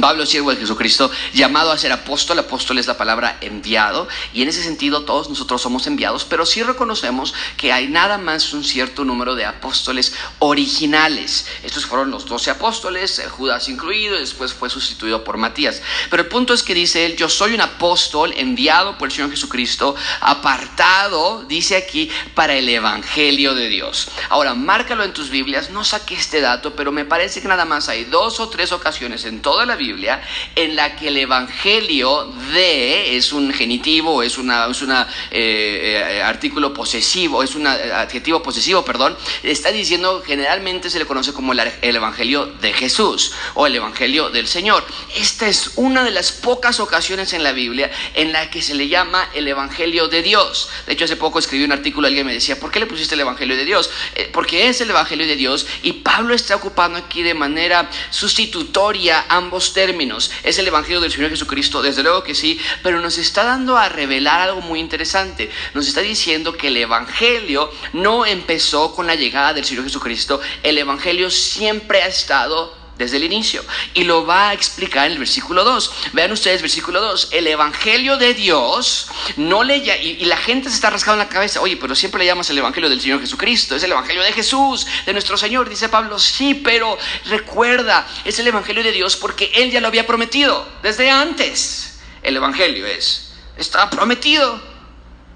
Pablo, 0.01 0.25
siervo 0.25 0.51
de 0.51 0.57
Jesucristo, 0.57 1.09
llamado 1.33 1.71
a 1.71 1.77
ser 1.77 1.93
apóstol, 1.93 2.37
apóstol 2.37 2.77
es 2.79 2.85
la 2.85 2.97
palabra 2.97 3.37
enviado, 3.39 4.09
y 4.33 4.41
en 4.41 4.49
ese 4.49 4.61
sentido 4.61 5.05
todos 5.05 5.29
nosotros 5.29 5.61
somos 5.61 5.87
enviados, 5.87 6.25
pero 6.25 6.45
sí 6.45 6.61
reconocemos 6.63 7.33
que 7.55 7.71
hay 7.71 7.87
nada 7.87 8.17
más 8.17 8.51
un 8.51 8.65
cierto 8.65 9.05
número 9.05 9.35
de 9.35 9.45
apóstoles 9.45 10.13
originales. 10.39 11.47
Estos 11.63 11.85
fueron 11.85 12.11
los 12.11 12.25
doce 12.25 12.51
apóstoles, 12.51 13.21
Judas 13.29 13.69
incluido, 13.69 14.17
y 14.17 14.19
después 14.19 14.53
fue 14.53 14.69
sustituido 14.69 15.23
por 15.23 15.37
Matías. 15.37 15.81
Pero 16.09 16.23
el 16.23 16.29
punto 16.29 16.53
es 16.53 16.61
que 16.61 16.73
dice 16.73 17.05
él, 17.05 17.15
yo 17.15 17.29
soy 17.29 17.53
un 17.53 17.61
apóstol 17.61 18.33
enviado 18.35 18.97
por 18.97 19.07
el 19.07 19.13
Señor 19.13 19.31
Jesucristo, 19.31 19.95
apartado, 20.19 21.45
dice 21.47 21.77
aquí, 21.77 22.11
para 22.33 22.55
el 22.55 22.67
Evangelio 22.67 23.55
de 23.55 23.69
Dios. 23.69 24.09
Ahora, 24.27 24.55
márcalo 24.55 25.05
en 25.05 25.13
tus 25.13 25.29
Biblias, 25.29 25.69
no 25.69 25.85
saqué 25.85 26.15
este 26.15 26.41
dato, 26.41 26.75
pero 26.75 26.91
me 26.91 27.05
parece 27.05 27.41
que 27.41 27.47
nada 27.47 27.63
más 27.63 27.87
hay 27.87 28.03
dos 28.03 28.41
o 28.41 28.49
tres 28.49 28.73
ocasiones 28.73 29.23
en 29.23 29.41
toda 29.41 29.65
la 29.65 29.77
vida 29.77 29.84
Biblia 29.85 30.21
en 30.55 30.75
la 30.75 30.95
que 30.95 31.09
el 31.09 31.17
Evangelio 31.17 32.33
de 32.53 33.17
es 33.17 33.31
un 33.33 33.51
genitivo, 33.53 34.23
es 34.23 34.37
un 34.37 34.51
es 34.69 34.81
una, 34.81 35.07
eh, 35.31 36.17
eh, 36.17 36.21
artículo 36.21 36.73
posesivo, 36.73 37.43
es 37.43 37.55
un 37.55 37.67
adjetivo 37.67 38.41
posesivo, 38.41 38.83
perdón, 38.83 39.17
está 39.43 39.71
diciendo 39.71 40.23
generalmente 40.25 40.89
se 40.89 40.99
le 40.99 41.05
conoce 41.05 41.33
como 41.33 41.53
el, 41.53 41.59
el 41.81 41.95
Evangelio 41.95 42.47
de 42.61 42.73
Jesús 42.73 43.31
o 43.53 43.67
el 43.67 43.75
Evangelio 43.75 44.29
del 44.29 44.47
Señor. 44.47 44.83
Esta 45.15 45.47
es 45.47 45.71
una 45.75 46.03
de 46.03 46.11
las 46.11 46.31
pocas 46.31 46.79
ocasiones 46.79 47.33
en 47.33 47.43
la 47.43 47.51
Biblia 47.51 47.91
en 48.13 48.31
la 48.31 48.49
que 48.49 48.61
se 48.61 48.73
le 48.73 48.87
llama 48.87 49.29
el 49.33 49.47
Evangelio 49.47 50.07
de 50.07 50.21
Dios. 50.21 50.69
De 50.87 50.93
hecho, 50.93 51.05
hace 51.05 51.15
poco 51.15 51.39
escribí 51.39 51.63
un 51.63 51.71
artículo, 51.71 52.07
alguien 52.07 52.25
me 52.25 52.33
decía, 52.33 52.59
¿por 52.59 52.71
qué 52.71 52.79
le 52.79 52.87
pusiste 52.87 53.15
el 53.15 53.21
Evangelio 53.21 53.55
de 53.55 53.65
Dios? 53.65 53.89
Eh, 54.15 54.29
porque 54.33 54.67
es 54.67 54.81
el 54.81 54.89
Evangelio 54.89 55.27
de 55.27 55.35
Dios 55.35 55.67
y 55.83 55.93
Pablo 55.93 56.33
está 56.33 56.55
ocupando 56.55 56.97
aquí 56.97 57.21
de 57.21 57.33
manera 57.33 57.89
sustitutoria 58.09 59.25
ambos 59.29 59.73
términos. 59.75 60.31
Es 60.41 60.57
el 60.57 60.67
Evangelio 60.67 61.01
del 61.01 61.11
Señor 61.11 61.29
Jesucristo, 61.29 61.83
desde 61.83 62.01
luego 62.01 62.23
que 62.23 62.33
sí, 62.33 62.59
pero 62.81 62.99
nos 62.99 63.19
está 63.19 63.43
dando 63.43 63.77
a 63.77 63.89
revelar 63.89 64.41
algo 64.41 64.61
muy 64.61 64.79
interesante. 64.79 65.51
Nos 65.75 65.87
está 65.87 66.01
diciendo 66.01 66.53
que 66.53 66.69
el 66.69 66.77
Evangelio 66.77 67.71
no 67.93 68.25
empezó 68.25 68.95
con 68.95 69.05
la 69.05 69.13
llegada 69.13 69.53
del 69.53 69.65
Señor 69.65 69.83
Jesucristo, 69.83 70.41
el 70.63 70.79
Evangelio 70.79 71.29
siempre 71.29 72.01
ha 72.01 72.07
estado 72.07 72.84
desde 72.97 73.17
el 73.17 73.23
inicio. 73.23 73.63
Y 73.93 74.03
lo 74.03 74.25
va 74.25 74.49
a 74.49 74.53
explicar 74.53 75.07
en 75.07 75.13
el 75.13 75.19
versículo 75.19 75.63
2. 75.63 75.91
Vean 76.13 76.31
ustedes, 76.31 76.61
versículo 76.61 77.01
2. 77.01 77.29
El 77.31 77.47
Evangelio 77.47 78.17
de 78.17 78.33
Dios 78.33 79.07
no 79.37 79.63
le 79.63 79.77
y, 79.77 80.17
y 80.19 80.25
la 80.25 80.37
gente 80.37 80.69
se 80.69 80.75
está 80.75 80.89
rascando 80.89 81.17
la 81.17 81.29
cabeza. 81.29 81.61
Oye, 81.61 81.77
pero 81.77 81.95
siempre 81.95 82.19
le 82.19 82.25
llamas 82.25 82.49
el 82.49 82.57
Evangelio 82.57 82.89
del 82.89 83.01
Señor 83.01 83.19
Jesucristo. 83.19 83.75
Es 83.75 83.83
el 83.83 83.91
Evangelio 83.91 84.23
de 84.23 84.33
Jesús, 84.33 84.87
de 85.05 85.13
nuestro 85.13 85.37
Señor. 85.37 85.69
Dice 85.69 85.89
Pablo, 85.89 86.19
sí, 86.19 86.53
pero 86.55 86.97
recuerda, 87.25 88.07
es 88.23 88.39
el 88.39 88.47
Evangelio 88.47 88.83
de 88.83 88.91
Dios 88.91 89.15
porque 89.15 89.51
Él 89.55 89.71
ya 89.71 89.81
lo 89.81 89.87
había 89.87 90.07
prometido 90.07 90.67
desde 90.81 91.09
antes. 91.09 91.99
El 92.23 92.37
Evangelio 92.37 92.87
es, 92.87 93.33
está 93.57 93.89
prometido 93.89 94.61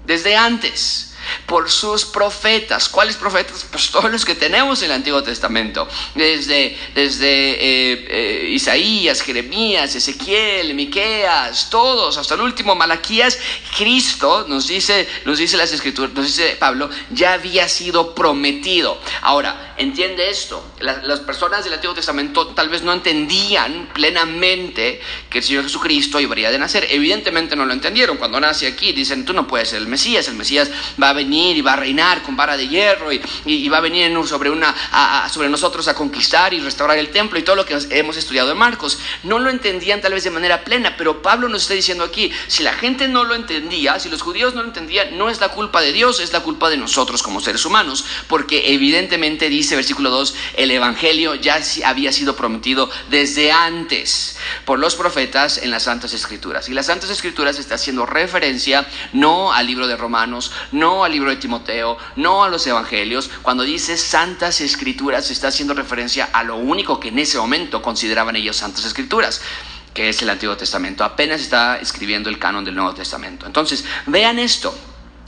desde 0.06 0.34
antes 0.34 1.09
por 1.46 1.70
sus 1.70 2.04
profetas. 2.04 2.88
¿Cuáles 2.88 3.16
profetas? 3.16 3.66
Pues 3.70 3.90
todos 3.90 4.10
los 4.10 4.24
que 4.24 4.34
tenemos 4.34 4.80
en 4.80 4.86
el 4.86 4.92
Antiguo 4.92 5.22
Testamento, 5.22 5.88
desde, 6.14 6.76
desde 6.94 7.28
eh, 7.28 8.06
eh, 8.08 8.50
Isaías, 8.50 9.22
Jeremías, 9.22 9.94
Ezequiel, 9.94 10.74
Miqueas, 10.74 11.68
todos, 11.70 12.16
hasta 12.16 12.34
el 12.34 12.40
último 12.40 12.74
Malaquías, 12.74 13.38
Cristo, 13.76 14.46
nos 14.48 14.66
dice, 14.66 15.08
nos 15.24 15.38
dice 15.38 15.56
las 15.56 15.72
escrituras, 15.72 16.12
nos 16.12 16.26
dice 16.26 16.56
Pablo, 16.58 16.90
ya 17.10 17.34
había 17.34 17.68
sido 17.68 18.14
prometido. 18.14 19.00
Ahora, 19.22 19.74
entiende 19.76 20.30
esto, 20.30 20.64
las, 20.80 21.20
personas 21.20 21.64
del 21.64 21.74
Antiguo 21.74 21.94
Testamento 21.94 22.48
tal 22.48 22.68
vez 22.68 22.82
no 22.82 22.92
entendían 22.92 23.90
plenamente 23.92 25.00
que 25.28 25.38
el 25.38 25.44
Señor 25.44 25.64
Jesucristo 25.64 26.18
habría 26.18 26.50
de 26.50 26.58
nacer. 26.58 26.86
Evidentemente 26.90 27.56
no 27.56 27.66
lo 27.66 27.72
entendieron. 27.72 28.16
Cuando 28.16 28.40
nace 28.40 28.66
aquí, 28.66 28.92
dicen, 28.92 29.24
tú 29.24 29.32
no 29.32 29.46
puedes 29.46 29.70
ser 29.70 29.82
el 29.82 29.88
Mesías, 29.88 30.28
el 30.28 30.34
Mesías 30.34 30.70
va 31.00 31.10
a 31.10 31.12
venir 31.20 31.56
y 31.56 31.60
va 31.60 31.74
a 31.74 31.76
reinar 31.76 32.22
con 32.22 32.36
vara 32.36 32.56
de 32.56 32.66
hierro 32.66 33.12
y, 33.12 33.68
va 33.68 33.78
a 33.78 33.80
venir 33.80 34.10
sobre, 34.26 34.50
una, 34.50 34.74
sobre 35.30 35.48
nosotros 35.48 35.86
a 35.88 35.94
conquistar 35.94 36.54
y 36.54 36.60
restaurar 36.60 36.98
el 36.98 37.10
templo 37.10 37.38
y 37.38 37.42
todo 37.42 37.56
lo 37.56 37.66
que 37.66 37.78
hemos 37.90 38.16
estudiado 38.16 38.52
en 38.52 38.58
Marcos. 38.58 38.98
No 39.22 39.38
lo 39.38 39.50
entendían 39.50 40.00
tal 40.00 40.14
vez 40.14 40.24
de 40.24 40.30
manera 40.30 40.64
plena, 40.64 40.94
pero 40.96 41.22
Pablo 41.22 41.48
nos 41.48 41.62
está 41.62 41.74
diciendo 41.74 42.04
aquí, 42.04 42.32
si 42.46 42.62
la 42.62 42.72
gente 42.72 43.06
no 43.08 43.24
lo 43.24 43.34
entendía, 43.34 43.98
si 44.00 44.08
los 44.08 44.22
judíos 44.22 44.54
no 44.54 44.62
lo 44.62 44.68
entendían, 44.68 45.18
no 45.18 45.28
es 45.28 45.40
la 45.40 45.50
culpa 45.50 45.80
de 45.82 45.92
Dios, 45.92 46.20
es 46.20 46.32
la 46.32 46.40
culpa 46.40 46.70
de 46.70 46.76
nosotros 46.76 47.22
como 47.22 47.40
seres 47.40 47.64
humanos, 47.64 48.04
porque 48.28 48.72
evidentemente 48.72 49.48
dice 49.48 49.76
versículo 49.76 50.10
2, 50.10 50.34
el 50.56 50.70
Evangelio 50.70 51.34
ya 51.34 51.60
había 51.84 52.12
sido 52.12 52.34
prometido 52.34 52.90
desde 53.10 53.52
antes 53.52 54.36
por 54.64 54.78
los 54.78 54.96
profetas 54.96 55.58
en 55.58 55.70
las 55.70 55.84
Santas 55.84 56.12
Escrituras. 56.12 56.68
Y 56.68 56.74
las 56.74 56.86
Santas 56.86 57.10
Escrituras 57.10 57.58
está 57.58 57.74
haciendo 57.74 58.06
referencia 58.06 58.86
no 59.12 59.52
al 59.52 59.66
libro 59.66 59.86
de 59.86 59.96
Romanos, 59.96 60.52
no 60.72 61.04
al 61.04 61.09
libro 61.10 61.30
de 61.30 61.36
Timoteo, 61.36 61.96
no 62.16 62.44
a 62.44 62.48
los 62.48 62.66
Evangelios. 62.66 63.30
Cuando 63.42 63.62
dice 63.62 63.96
Santas 63.96 64.60
Escrituras 64.60 65.30
está 65.30 65.48
haciendo 65.48 65.74
referencia 65.74 66.30
a 66.32 66.42
lo 66.42 66.56
único 66.56 67.00
que 67.00 67.08
en 67.08 67.18
ese 67.18 67.38
momento 67.38 67.82
consideraban 67.82 68.36
ellos 68.36 68.56
Santas 68.56 68.84
Escrituras 68.84 69.42
que 69.94 70.08
es 70.08 70.22
el 70.22 70.30
Antiguo 70.30 70.56
Testamento. 70.56 71.02
Apenas 71.02 71.40
está 71.40 71.78
escribiendo 71.78 72.30
el 72.30 72.38
canon 72.38 72.64
del 72.64 72.76
Nuevo 72.76 72.94
Testamento. 72.94 73.46
Entonces, 73.46 73.84
vean 74.06 74.38
esto. 74.38 74.72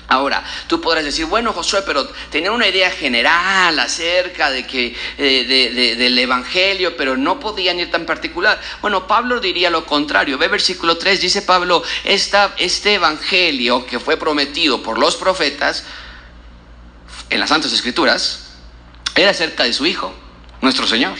Ahora, 0.09 0.45
tú 0.67 0.81
podrás 0.81 1.05
decir, 1.05 1.25
bueno, 1.27 1.53
Josué, 1.53 1.83
pero 1.87 2.07
tenía 2.31 2.53
una 2.53 2.69
idea 2.69 2.91
general 2.91 3.79
acerca 3.79 4.51
de 4.51 4.67
que, 4.67 4.95
eh, 5.17 5.95
del 5.97 6.19
Evangelio, 6.19 6.97
pero 6.97 7.17
no 7.17 7.41
podían 7.41 7.81
ir 7.81 7.91
tan 7.91 8.05
particular. 8.05 8.61
Bueno, 8.83 9.07
Pablo 9.07 9.41
diría 9.41 9.71
lo 9.71 9.87
contrario. 9.87 10.37
Ve 10.37 10.49
versículo 10.49 10.99
3, 10.99 11.21
dice 11.21 11.43
Pablo, 11.43 11.83
esta, 12.05 12.55
este 12.59 12.95
Evangelio 12.95 13.87
que 13.87 14.01
fue 14.01 14.17
prometido 14.17 14.83
por 14.83 14.99
los 14.99 15.17
profetas 15.17 15.85
en 17.31 17.41
las 17.41 17.49
Santas 17.49 17.73
Escrituras, 17.73 18.51
era 19.15 19.31
acerca 19.31 19.65
de 19.65 19.73
su 19.73 19.87
Hijo, 19.87 20.13
nuestro 20.61 20.87
Señor 20.87 21.15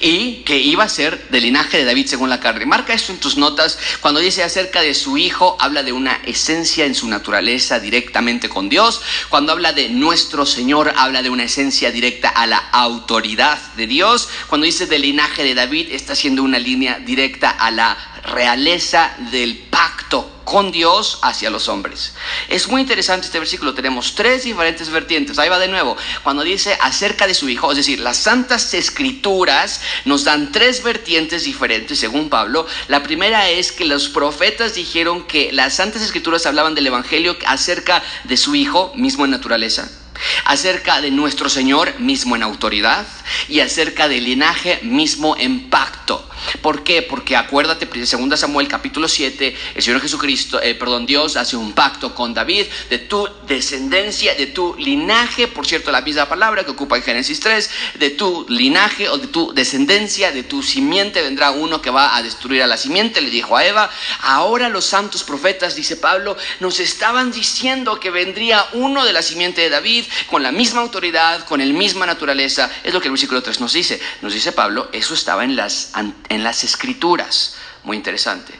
y 0.00 0.42
que 0.44 0.58
iba 0.58 0.84
a 0.84 0.88
ser 0.88 1.28
del 1.28 1.44
linaje 1.44 1.78
de 1.78 1.84
David 1.84 2.06
según 2.06 2.30
la 2.30 2.40
carne. 2.40 2.66
Marca 2.66 2.94
esto 2.94 3.12
en 3.12 3.18
tus 3.18 3.36
notas. 3.36 3.78
Cuando 4.00 4.20
dice 4.20 4.42
acerca 4.42 4.80
de 4.80 4.94
su 4.94 5.16
hijo, 5.16 5.56
habla 5.60 5.82
de 5.82 5.92
una 5.92 6.20
esencia 6.24 6.84
en 6.84 6.94
su 6.94 7.08
naturaleza 7.08 7.80
directamente 7.80 8.48
con 8.48 8.68
Dios. 8.68 9.00
Cuando 9.28 9.52
habla 9.52 9.72
de 9.72 9.88
nuestro 9.88 10.46
Señor, 10.46 10.92
habla 10.96 11.22
de 11.22 11.30
una 11.30 11.44
esencia 11.44 11.90
directa 11.90 12.28
a 12.28 12.46
la 12.46 12.58
autoridad 12.58 13.58
de 13.74 13.86
Dios. 13.86 14.28
Cuando 14.48 14.66
dice 14.66 14.86
del 14.86 15.02
linaje 15.02 15.44
de 15.44 15.54
David, 15.54 15.88
está 15.90 16.12
haciendo 16.12 16.42
una 16.42 16.58
línea 16.58 16.98
directa 16.98 17.50
a 17.50 17.70
la 17.70 17.96
realeza 18.24 19.14
del 19.30 19.56
pacto 19.56 20.33
con 20.44 20.70
Dios 20.72 21.18
hacia 21.22 21.50
los 21.50 21.68
hombres. 21.68 22.14
Es 22.48 22.68
muy 22.68 22.80
interesante 22.80 23.26
este 23.26 23.38
versículo. 23.38 23.74
Tenemos 23.74 24.14
tres 24.14 24.44
diferentes 24.44 24.90
vertientes. 24.90 25.38
Ahí 25.38 25.48
va 25.48 25.58
de 25.58 25.68
nuevo. 25.68 25.96
Cuando 26.22 26.42
dice 26.42 26.76
acerca 26.80 27.26
de 27.26 27.34
su 27.34 27.48
Hijo, 27.48 27.70
es 27.70 27.76
decir, 27.76 28.00
las 28.00 28.18
santas 28.18 28.74
escrituras 28.74 29.80
nos 30.04 30.24
dan 30.24 30.52
tres 30.52 30.82
vertientes 30.82 31.44
diferentes, 31.44 31.98
según 31.98 32.28
Pablo. 32.28 32.66
La 32.88 33.02
primera 33.02 33.48
es 33.48 33.72
que 33.72 33.84
los 33.84 34.08
profetas 34.08 34.74
dijeron 34.74 35.26
que 35.26 35.52
las 35.52 35.74
santas 35.74 36.02
escrituras 36.02 36.46
hablaban 36.46 36.74
del 36.74 36.86
Evangelio 36.86 37.36
acerca 37.46 38.02
de 38.24 38.36
su 38.36 38.54
Hijo, 38.54 38.92
mismo 38.94 39.24
en 39.24 39.30
naturaleza 39.30 40.03
acerca 40.44 41.00
de 41.00 41.10
nuestro 41.10 41.48
Señor 41.48 41.98
mismo 41.98 42.36
en 42.36 42.42
autoridad 42.42 43.06
y 43.48 43.60
acerca 43.60 44.08
del 44.08 44.24
linaje 44.24 44.80
mismo 44.82 45.36
en 45.38 45.68
pacto. 45.70 46.28
¿Por 46.60 46.84
qué? 46.84 47.02
Porque 47.02 47.36
acuérdate, 47.36 47.86
2 47.86 48.38
Samuel 48.38 48.68
capítulo 48.68 49.08
7, 49.08 49.56
el 49.74 49.82
Señor 49.82 50.00
Jesucristo, 50.00 50.60
eh, 50.60 50.74
perdón, 50.74 51.06
Dios 51.06 51.36
hace 51.36 51.56
un 51.56 51.72
pacto 51.72 52.14
con 52.14 52.34
David 52.34 52.66
de 52.90 52.98
tu 52.98 53.28
descendencia, 53.46 54.34
de 54.34 54.46
tu 54.46 54.74
linaje, 54.76 55.48
por 55.48 55.66
cierto, 55.66 55.90
la 55.90 56.02
misma 56.02 56.26
palabra 56.26 56.64
que 56.64 56.72
ocupa 56.72 56.96
en 56.96 57.02
Génesis 57.02 57.40
3, 57.40 57.70
de 57.98 58.10
tu 58.10 58.46
linaje 58.48 59.08
o 59.08 59.18
de 59.18 59.28
tu 59.28 59.52
descendencia, 59.54 60.32
de 60.32 60.42
tu 60.42 60.62
simiente 60.62 61.22
vendrá 61.22 61.50
uno 61.50 61.80
que 61.80 61.90
va 61.90 62.16
a 62.16 62.22
destruir 62.22 62.62
a 62.62 62.66
la 62.66 62.76
simiente, 62.76 63.20
le 63.20 63.30
dijo 63.30 63.56
a 63.56 63.64
Eva. 63.64 63.90
Ahora 64.20 64.68
los 64.68 64.84
santos 64.84 65.24
profetas, 65.24 65.74
dice 65.74 65.96
Pablo, 65.96 66.36
nos 66.60 66.80
estaban 66.80 67.32
diciendo 67.32 67.98
que 68.00 68.10
vendría 68.10 68.66
uno 68.72 69.04
de 69.04 69.12
la 69.12 69.22
simiente 69.22 69.62
de 69.62 69.70
David 69.70 70.03
con 70.30 70.42
la 70.42 70.52
misma 70.52 70.80
autoridad, 70.80 71.44
con 71.46 71.60
la 71.60 71.66
misma 71.66 72.06
naturaleza. 72.06 72.70
Es 72.82 72.92
lo 72.92 73.00
que 73.00 73.08
el 73.08 73.12
versículo 73.12 73.42
3 73.42 73.60
nos 73.60 73.72
dice. 73.72 74.00
Nos 74.22 74.32
dice 74.32 74.52
Pablo, 74.52 74.88
eso 74.92 75.14
estaba 75.14 75.44
en 75.44 75.56
las 75.56 75.92
en 76.28 76.44
las 76.44 76.64
escrituras. 76.64 77.56
Muy 77.84 77.96
interesante. 77.96 78.54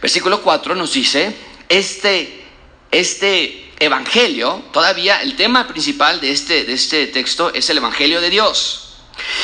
Versículo 0.00 0.42
4 0.42 0.74
nos 0.74 0.94
dice, 0.94 1.36
este, 1.68 2.42
este 2.90 3.72
evangelio, 3.78 4.64
todavía 4.72 5.20
el 5.20 5.36
tema 5.36 5.68
principal 5.68 6.20
de 6.20 6.32
este, 6.32 6.64
de 6.64 6.72
este 6.72 7.06
texto 7.08 7.52
es 7.52 7.68
el 7.68 7.78
evangelio 7.78 8.20
de 8.20 8.30
Dios. 8.30 8.94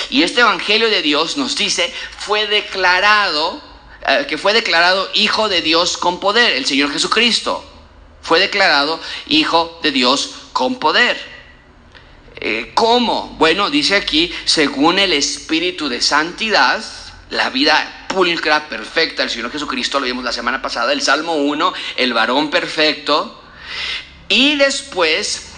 Y 0.09 0.23
este 0.23 0.41
evangelio 0.41 0.89
de 0.89 1.03
Dios 1.03 1.37
nos 1.37 1.57
dice, 1.57 1.93
fue 2.19 2.47
declarado, 2.47 3.61
eh, 4.07 4.27
que 4.29 4.39
fue 4.39 4.55
declarado 4.55 5.11
hijo 5.13 5.51
de 5.51 5.61
Dios 5.61 5.99
con 5.99 6.21
poder, 6.21 6.55
el 6.55 6.65
Señor 6.65 6.91
Jesucristo. 6.91 7.65
Fue 8.27 8.41
declarado 8.41 8.99
hijo 9.29 9.79
de 9.85 9.93
Dios 9.93 10.35
con 10.53 10.81
poder. 10.81 11.17
Eh, 12.41 12.73
¿Cómo? 12.75 13.37
Bueno, 13.39 13.71
dice 13.71 13.95
aquí, 13.95 14.35
según 14.45 14.99
el 14.99 15.13
Espíritu 15.13 15.89
de 15.89 16.01
Santidad, 16.01 16.85
la 17.31 17.51
vida 17.51 18.07
pulcra, 18.09 18.69
perfecta 18.69 19.23
del 19.23 19.31
Señor 19.31 19.53
Jesucristo, 19.53 20.01
lo 20.01 20.07
vimos 20.07 20.25
la 20.25 20.33
semana 20.33 20.61
pasada, 20.61 20.93
el 20.93 21.03
Salmo 21.03 21.37
1, 21.37 21.73
el 21.99 22.15
varón 22.15 22.51
perfecto, 22.51 23.41
y 24.29 24.57
después 24.57 25.53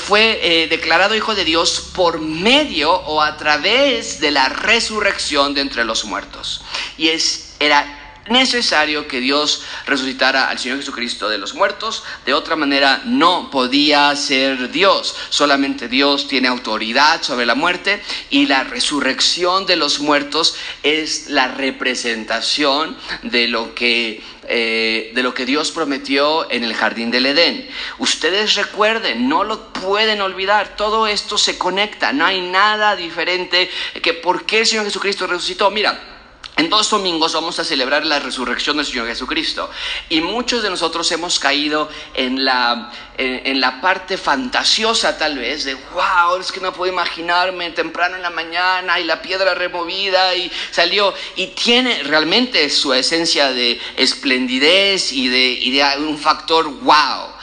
fue 0.00 0.38
eh, 0.42 0.68
declarado 0.68 1.16
hijo 1.16 1.34
de 1.34 1.44
Dios 1.44 1.90
por 1.92 2.20
medio 2.20 2.92
o 2.92 3.20
a 3.20 3.36
través 3.36 4.20
de 4.20 4.30
la 4.30 4.48
resurrección 4.48 5.54
de 5.54 5.62
entre 5.62 5.84
los 5.84 6.04
muertos. 6.04 6.62
Y 6.98 7.08
es, 7.08 7.56
era 7.58 7.95
necesario 8.28 9.08
que 9.08 9.20
Dios 9.20 9.62
resucitara 9.86 10.48
al 10.48 10.58
Señor 10.58 10.78
Jesucristo 10.78 11.28
de 11.28 11.38
los 11.38 11.54
muertos. 11.54 12.04
De 12.24 12.34
otra 12.34 12.56
manera, 12.56 13.02
no 13.04 13.50
podía 13.50 14.14
ser 14.16 14.70
Dios. 14.70 15.16
Solamente 15.28 15.88
Dios 15.88 16.28
tiene 16.28 16.48
autoridad 16.48 17.22
sobre 17.22 17.46
la 17.46 17.54
muerte 17.54 18.02
y 18.30 18.46
la 18.46 18.64
resurrección 18.64 19.66
de 19.66 19.76
los 19.76 20.00
muertos 20.00 20.56
es 20.82 21.28
la 21.28 21.48
representación 21.48 22.96
de 23.22 23.48
lo 23.48 23.74
que 23.74 24.22
eh, 24.48 25.10
de 25.12 25.24
lo 25.24 25.34
que 25.34 25.44
Dios 25.44 25.72
prometió 25.72 26.48
en 26.52 26.62
el 26.62 26.72
jardín 26.72 27.10
del 27.10 27.26
Edén. 27.26 27.68
Ustedes 27.98 28.54
recuerden, 28.54 29.28
no 29.28 29.42
lo 29.42 29.72
pueden 29.72 30.20
olvidar, 30.20 30.76
todo 30.76 31.08
esto 31.08 31.36
se 31.36 31.58
conecta, 31.58 32.12
no 32.12 32.24
hay 32.24 32.40
nada 32.42 32.94
diferente 32.94 33.68
que 34.00 34.14
por 34.14 34.46
qué 34.46 34.60
el 34.60 34.66
Señor 34.66 34.84
Jesucristo 34.84 35.26
resucitó. 35.26 35.72
Mira, 35.72 36.15
en 36.56 36.70
dos 36.70 36.88
domingos 36.88 37.34
vamos 37.34 37.58
a 37.58 37.64
celebrar 37.64 38.06
la 38.06 38.18
resurrección 38.18 38.78
del 38.78 38.86
Señor 38.86 39.06
Jesucristo 39.06 39.70
y 40.08 40.22
muchos 40.22 40.62
de 40.62 40.70
nosotros 40.70 41.12
hemos 41.12 41.38
caído 41.38 41.90
en 42.14 42.46
la, 42.46 42.90
en, 43.18 43.60
la 43.60 43.82
parte 43.82 44.16
fantasiosa 44.16 45.18
tal 45.18 45.36
vez 45.36 45.64
de, 45.64 45.74
wow, 45.74 46.40
es 46.40 46.50
que 46.50 46.60
no 46.60 46.72
puedo 46.72 46.90
imaginarme 46.90 47.70
temprano 47.72 48.16
en 48.16 48.22
la 48.22 48.30
mañana 48.30 48.98
y 48.98 49.04
la 49.04 49.20
piedra 49.20 49.54
removida 49.54 50.34
y 50.34 50.50
salió 50.70 51.12
y 51.36 51.48
tiene 51.48 52.02
realmente 52.04 52.70
su 52.70 52.94
esencia 52.94 53.52
de 53.52 53.78
esplendidez 53.96 55.12
y 55.12 55.28
de, 55.28 55.48
y 55.60 55.70
de 55.72 55.84
un 55.98 56.18
factor 56.18 56.70
wow. 56.70 57.35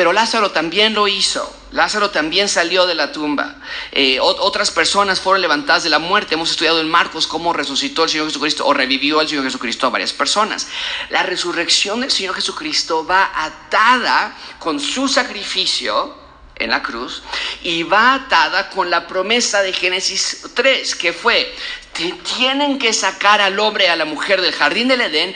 Pero 0.00 0.14
Lázaro 0.14 0.50
también 0.50 0.94
lo 0.94 1.08
hizo. 1.08 1.54
Lázaro 1.72 2.08
también 2.08 2.48
salió 2.48 2.86
de 2.86 2.94
la 2.94 3.12
tumba. 3.12 3.56
Eh, 3.92 4.18
otras 4.18 4.70
personas 4.70 5.20
fueron 5.20 5.42
levantadas 5.42 5.82
de 5.82 5.90
la 5.90 5.98
muerte. 5.98 6.36
Hemos 6.36 6.50
estudiado 6.50 6.80
en 6.80 6.88
Marcos 6.88 7.26
cómo 7.26 7.52
resucitó 7.52 8.04
el 8.04 8.08
Señor 8.08 8.28
Jesucristo 8.28 8.66
o 8.66 8.72
revivió 8.72 9.20
al 9.20 9.28
Señor 9.28 9.44
Jesucristo 9.44 9.86
a 9.86 9.90
varias 9.90 10.14
personas. 10.14 10.68
La 11.10 11.22
resurrección 11.22 12.00
del 12.00 12.10
Señor 12.10 12.34
Jesucristo 12.34 13.04
va 13.04 13.30
atada 13.44 14.34
con 14.58 14.80
su 14.80 15.06
sacrificio 15.06 16.14
en 16.56 16.70
la 16.70 16.82
cruz 16.82 17.22
y 17.62 17.82
va 17.82 18.14
atada 18.14 18.70
con 18.70 18.88
la 18.88 19.06
promesa 19.06 19.60
de 19.60 19.74
Génesis 19.74 20.46
3, 20.54 20.94
que 20.94 21.12
fue, 21.12 21.54
tienen 21.92 22.78
que 22.78 22.92
sacar 22.92 23.40
al 23.40 23.58
hombre 23.58 23.84
y 23.84 23.88
a 23.88 23.96
la 23.96 24.04
mujer 24.04 24.40
del 24.40 24.54
jardín 24.54 24.88
del 24.88 25.02
Edén, 25.02 25.34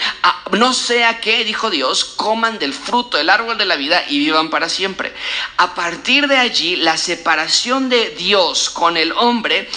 no 0.52 0.72
sea 0.72 1.20
que, 1.20 1.44
dijo 1.44 1.70
Dios, 1.70 2.04
coman 2.04 2.58
del 2.58 2.72
fruto 2.72 3.16
del 3.16 3.30
árbol 3.30 3.58
de 3.58 3.64
la 3.64 3.76
vida 3.76 4.04
y 4.08 4.18
vivan 4.18 4.50
para 4.50 4.68
siempre. 4.68 5.12
A 5.56 5.74
partir 5.74 6.28
de 6.28 6.36
allí, 6.36 6.76
la 6.76 6.96
separación 6.96 7.88
de 7.88 8.10
Dios 8.10 8.70
con 8.70 8.96
el 8.96 9.12
hombre 9.12 9.68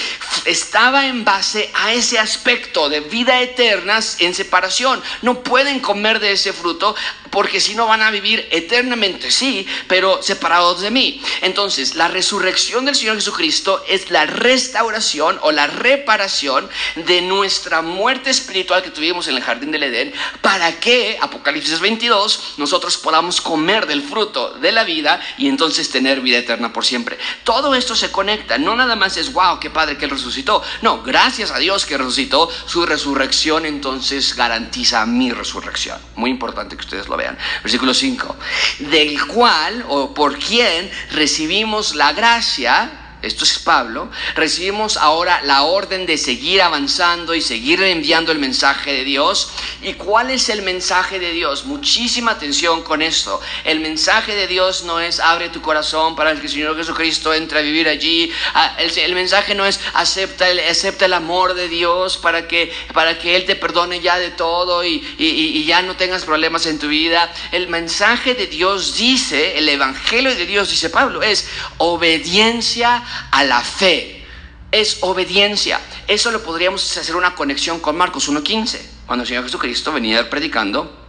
estaba 0.45 1.07
en 1.07 1.25
base 1.25 1.71
a 1.73 1.93
ese 1.93 2.19
aspecto 2.19 2.89
de 2.89 3.01
vida 3.01 3.41
eterna 3.41 3.99
en 4.19 4.33
separación. 4.33 5.01
No 5.21 5.41
pueden 5.43 5.79
comer 5.79 6.19
de 6.19 6.33
ese 6.33 6.53
fruto 6.53 6.95
porque 7.31 7.59
si 7.59 7.75
no 7.75 7.87
van 7.87 8.01
a 8.01 8.11
vivir 8.11 8.47
eternamente, 8.51 9.31
sí, 9.31 9.67
pero 9.87 10.21
separados 10.23 10.81
de 10.81 10.91
mí. 10.91 11.21
Entonces, 11.41 11.95
la 11.95 12.07
resurrección 12.07 12.85
del 12.85 12.95
Señor 12.95 13.15
Jesucristo 13.15 13.83
es 13.87 14.09
la 14.09 14.25
restauración 14.25 15.37
o 15.41 15.51
la 15.51 15.67
reparación 15.67 16.66
de 16.95 17.21
nuestra 17.21 17.81
muerte 17.81 18.29
espiritual 18.29 18.83
que 18.83 18.91
tuvimos 18.91 19.27
en 19.27 19.35
el 19.35 19.43
jardín 19.43 19.71
del 19.71 19.83
Edén, 19.83 20.13
para 20.41 20.79
que, 20.79 21.17
Apocalipsis 21.21 21.79
22, 21.79 22.55
nosotros 22.57 22.97
podamos 22.97 23.41
comer 23.41 23.87
del 23.87 24.01
fruto 24.01 24.51
de 24.53 24.71
la 24.71 24.83
vida 24.83 25.19
y 25.37 25.47
entonces 25.47 25.89
tener 25.89 26.21
vida 26.21 26.37
eterna 26.37 26.73
por 26.73 26.85
siempre. 26.85 27.17
Todo 27.43 27.75
esto 27.75 27.95
se 27.95 28.11
conecta, 28.11 28.57
no 28.57 28.75
nada 28.75 28.95
más 28.95 29.17
es, 29.17 29.33
wow, 29.33 29.59
qué 29.59 29.69
padre 29.69 29.97
que 29.97 30.05
Él 30.05 30.11
resucitó. 30.11 30.63
No, 30.81 31.03
gracias 31.03 31.51
a 31.51 31.59
Dios 31.59 31.85
que 31.85 31.97
resucitó, 31.97 32.49
su 32.65 32.85
resurrección 32.85 33.65
entonces 33.65 34.35
garantiza 34.35 35.05
mi 35.05 35.31
resurrección. 35.31 35.99
Muy 36.15 36.31
importante 36.31 36.75
que 36.75 36.81
ustedes 36.81 37.07
lo 37.07 37.17
vean. 37.17 37.37
Versículo 37.63 37.93
5, 37.93 38.35
del 38.79 39.25
cual 39.27 39.85
o 39.89 40.13
por 40.13 40.37
quien 40.37 40.89
recibimos 41.11 41.95
la 41.95 42.13
gracia 42.13 43.06
esto 43.23 43.45
es 43.45 43.57
Pablo, 43.57 44.09
recibimos 44.35 44.95
ahora 44.95 45.41
la 45.43 45.63
orden 45.63 46.05
de 46.05 46.19
seguir 46.19 46.61
avanzando 46.61 47.33
y 47.33 47.41
seguir 47.41 47.81
enviando 47.81 48.31
el 48.31 48.37
mensaje 48.37 48.93
de 48.93 49.03
Dios. 49.03 49.49
¿Y 49.81 49.93
cuál 49.93 50.29
es 50.29 50.49
el 50.49 50.61
mensaje 50.61 51.17
de 51.17 51.31
Dios? 51.31 51.65
Muchísima 51.65 52.31
atención 52.31 52.83
con 52.83 53.01
esto. 53.01 53.41
El 53.63 53.79
mensaje 53.79 54.35
de 54.35 54.45
Dios 54.45 54.83
no 54.83 54.99
es 54.99 55.19
abre 55.19 55.49
tu 55.49 55.61
corazón 55.63 56.15
para 56.15 56.35
que 56.35 56.41
el 56.41 56.49
Señor 56.49 56.77
Jesucristo 56.77 57.33
entre 57.33 57.57
a 57.57 57.61
vivir 57.63 57.89
allí. 57.89 58.31
Ah, 58.53 58.77
el, 58.77 59.15
mensaje 59.15 59.55
no 59.55 59.65
es 59.65 59.79
acepta 59.95 60.47
el, 60.49 60.59
acepta 60.59 61.05
el 61.05 61.13
amor 61.13 61.55
de 61.55 61.69
Dios 61.69 62.17
para 62.17 62.47
que, 62.47 62.71
para 62.93 63.17
que 63.17 63.35
Él 63.35 63.45
te 63.45 63.55
perdone 63.55 63.99
ya 63.99 64.19
de 64.19 64.29
todo 64.29 64.85
y, 64.85 65.03
y 65.17 65.65
ya 65.65 65.81
no 65.81 65.95
tengas 65.95 66.23
problemas 66.23 66.67
en 66.67 66.77
tu 66.77 66.87
vida. 66.87 67.33
El 67.51 67.67
mensaje 67.67 68.35
de 68.35 68.45
Dios 68.45 68.95
dice, 68.95 69.57
el 69.57 69.67
Evangelio 69.69 70.35
de 70.35 70.45
Dios, 70.45 70.69
dice 70.69 70.91
Pablo, 70.91 71.23
es 71.23 71.47
obediencia 71.79 73.03
a 73.31 73.43
la 73.43 73.61
fe. 73.61 74.25
Es 74.71 74.97
obediencia. 75.01 75.79
Eso 76.07 76.31
lo 76.31 76.43
podríamos 76.43 76.97
hacer 76.97 77.15
una 77.15 77.35
conexión 77.35 77.79
con 77.79 77.97
Marcos 77.97 78.29
1.15, 78.29 78.79
cuando 79.05 79.23
el 79.23 79.27
Señor 79.27 79.43
Jesucristo 79.43 79.93
venía 79.93 80.29
predicando, 80.29 81.05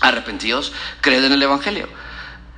arrepentidos, 0.00 0.72
creen 1.00 1.24
en 1.24 1.32
el 1.32 1.42
Evangelio. 1.42 1.88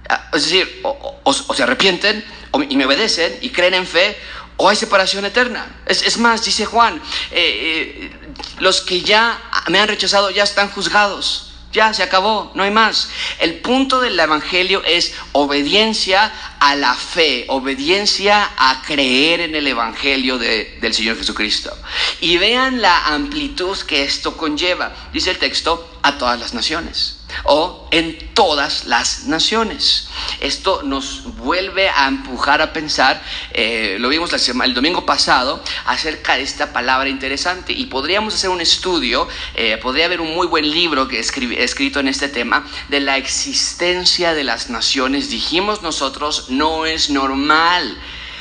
Ah, 0.09 0.29
es 0.33 0.45
decir, 0.45 0.81
o, 0.83 1.55
se 1.55 1.63
arrepienten 1.63 2.25
y 2.69 2.77
me 2.77 2.85
obedecen 2.85 3.39
y 3.41 3.51
creen 3.51 3.75
en 3.75 3.87
fe, 3.87 4.17
o 4.57 4.69
hay 4.69 4.77
separación 4.77 5.25
eterna. 5.25 5.67
Es, 5.87 6.19
más, 6.19 6.45
dice 6.45 6.65
Juan, 6.67 7.01
eh, 7.31 8.11
eh, 8.13 8.35
los 8.61 8.81
que 8.83 9.01
ya 9.01 9.41
me 9.69 9.81
han 9.81 9.89
rechazado 9.89 10.31
ya 10.31 10.45
están 10.45 10.71
juzgados. 10.71 11.54
Ya 11.75 11.93
se 11.93 12.05
acabó, 12.05 12.53
no 12.55 12.63
hay 12.63 12.71
más. 12.71 13.11
El 13.41 13.57
punto 13.57 14.01
del 14.01 14.19
Evangelio 14.19 14.85
es 14.85 15.13
obediencia 15.33 16.33
a 16.61 16.77
la 16.77 16.95
fe, 16.95 17.47
obediencia 17.49 18.49
a 18.57 18.81
creer 18.87 19.41
en 19.41 19.57
el 19.57 19.67
Evangelio 19.67 20.39
del 20.39 20.95
Señor 20.95 21.19
Jesucristo. 21.19 21.77
Y 22.21 22.39
vean 22.39 22.81
la 22.81 23.09
amplitud 23.09 23.77
que 23.79 24.05
esto 24.05 24.37
conlleva. 24.37 24.95
Dice 25.13 25.33
el 25.33 25.39
texto, 25.39 25.99
a 26.03 26.17
todas 26.17 26.39
las 26.39 26.55
naciones 26.55 27.24
o 27.45 27.87
en 27.91 28.35
todas 28.35 28.87
las 28.87 29.25
naciones. 29.25 30.09
Esto 30.41 30.83
nos 30.83 31.37
vuelve 31.37 31.89
a 31.89 32.09
empujar 32.09 32.63
a 32.63 32.73
pensar, 32.73 33.23
eh, 33.53 33.97
lo 34.01 34.09
vimos 34.09 34.33
el 34.49 34.75
domingo 34.75 35.07
pasado, 35.07 35.63
acerca 35.85 36.37
de 36.37 36.43
esta 36.43 36.73
palabra 36.73 37.09
interesante 37.09 37.73
y 37.73 37.87
podríamos 37.87 38.35
hacer 38.35 38.51
un 38.51 38.61
estudio, 38.61 39.29
eh, 39.55 39.79
podría 39.79 40.07
haber 40.07 40.21
un 40.21 40.35
muy 40.35 40.47
buen 40.47 40.69
libro 40.71 41.07
que 41.07 41.19
escrito 41.19 42.01
en 42.01 42.09
este 42.09 42.29
tema 42.29 42.67
de 42.89 43.01
la 43.01 43.17
existencia 43.17 44.35
de 44.35 44.45
las 44.45 44.71
naciones. 44.71 45.31
Dijimos 45.31 45.83
nosotros, 45.83 46.51
no 46.51 46.87
es 46.87 47.11
normal 47.11 47.97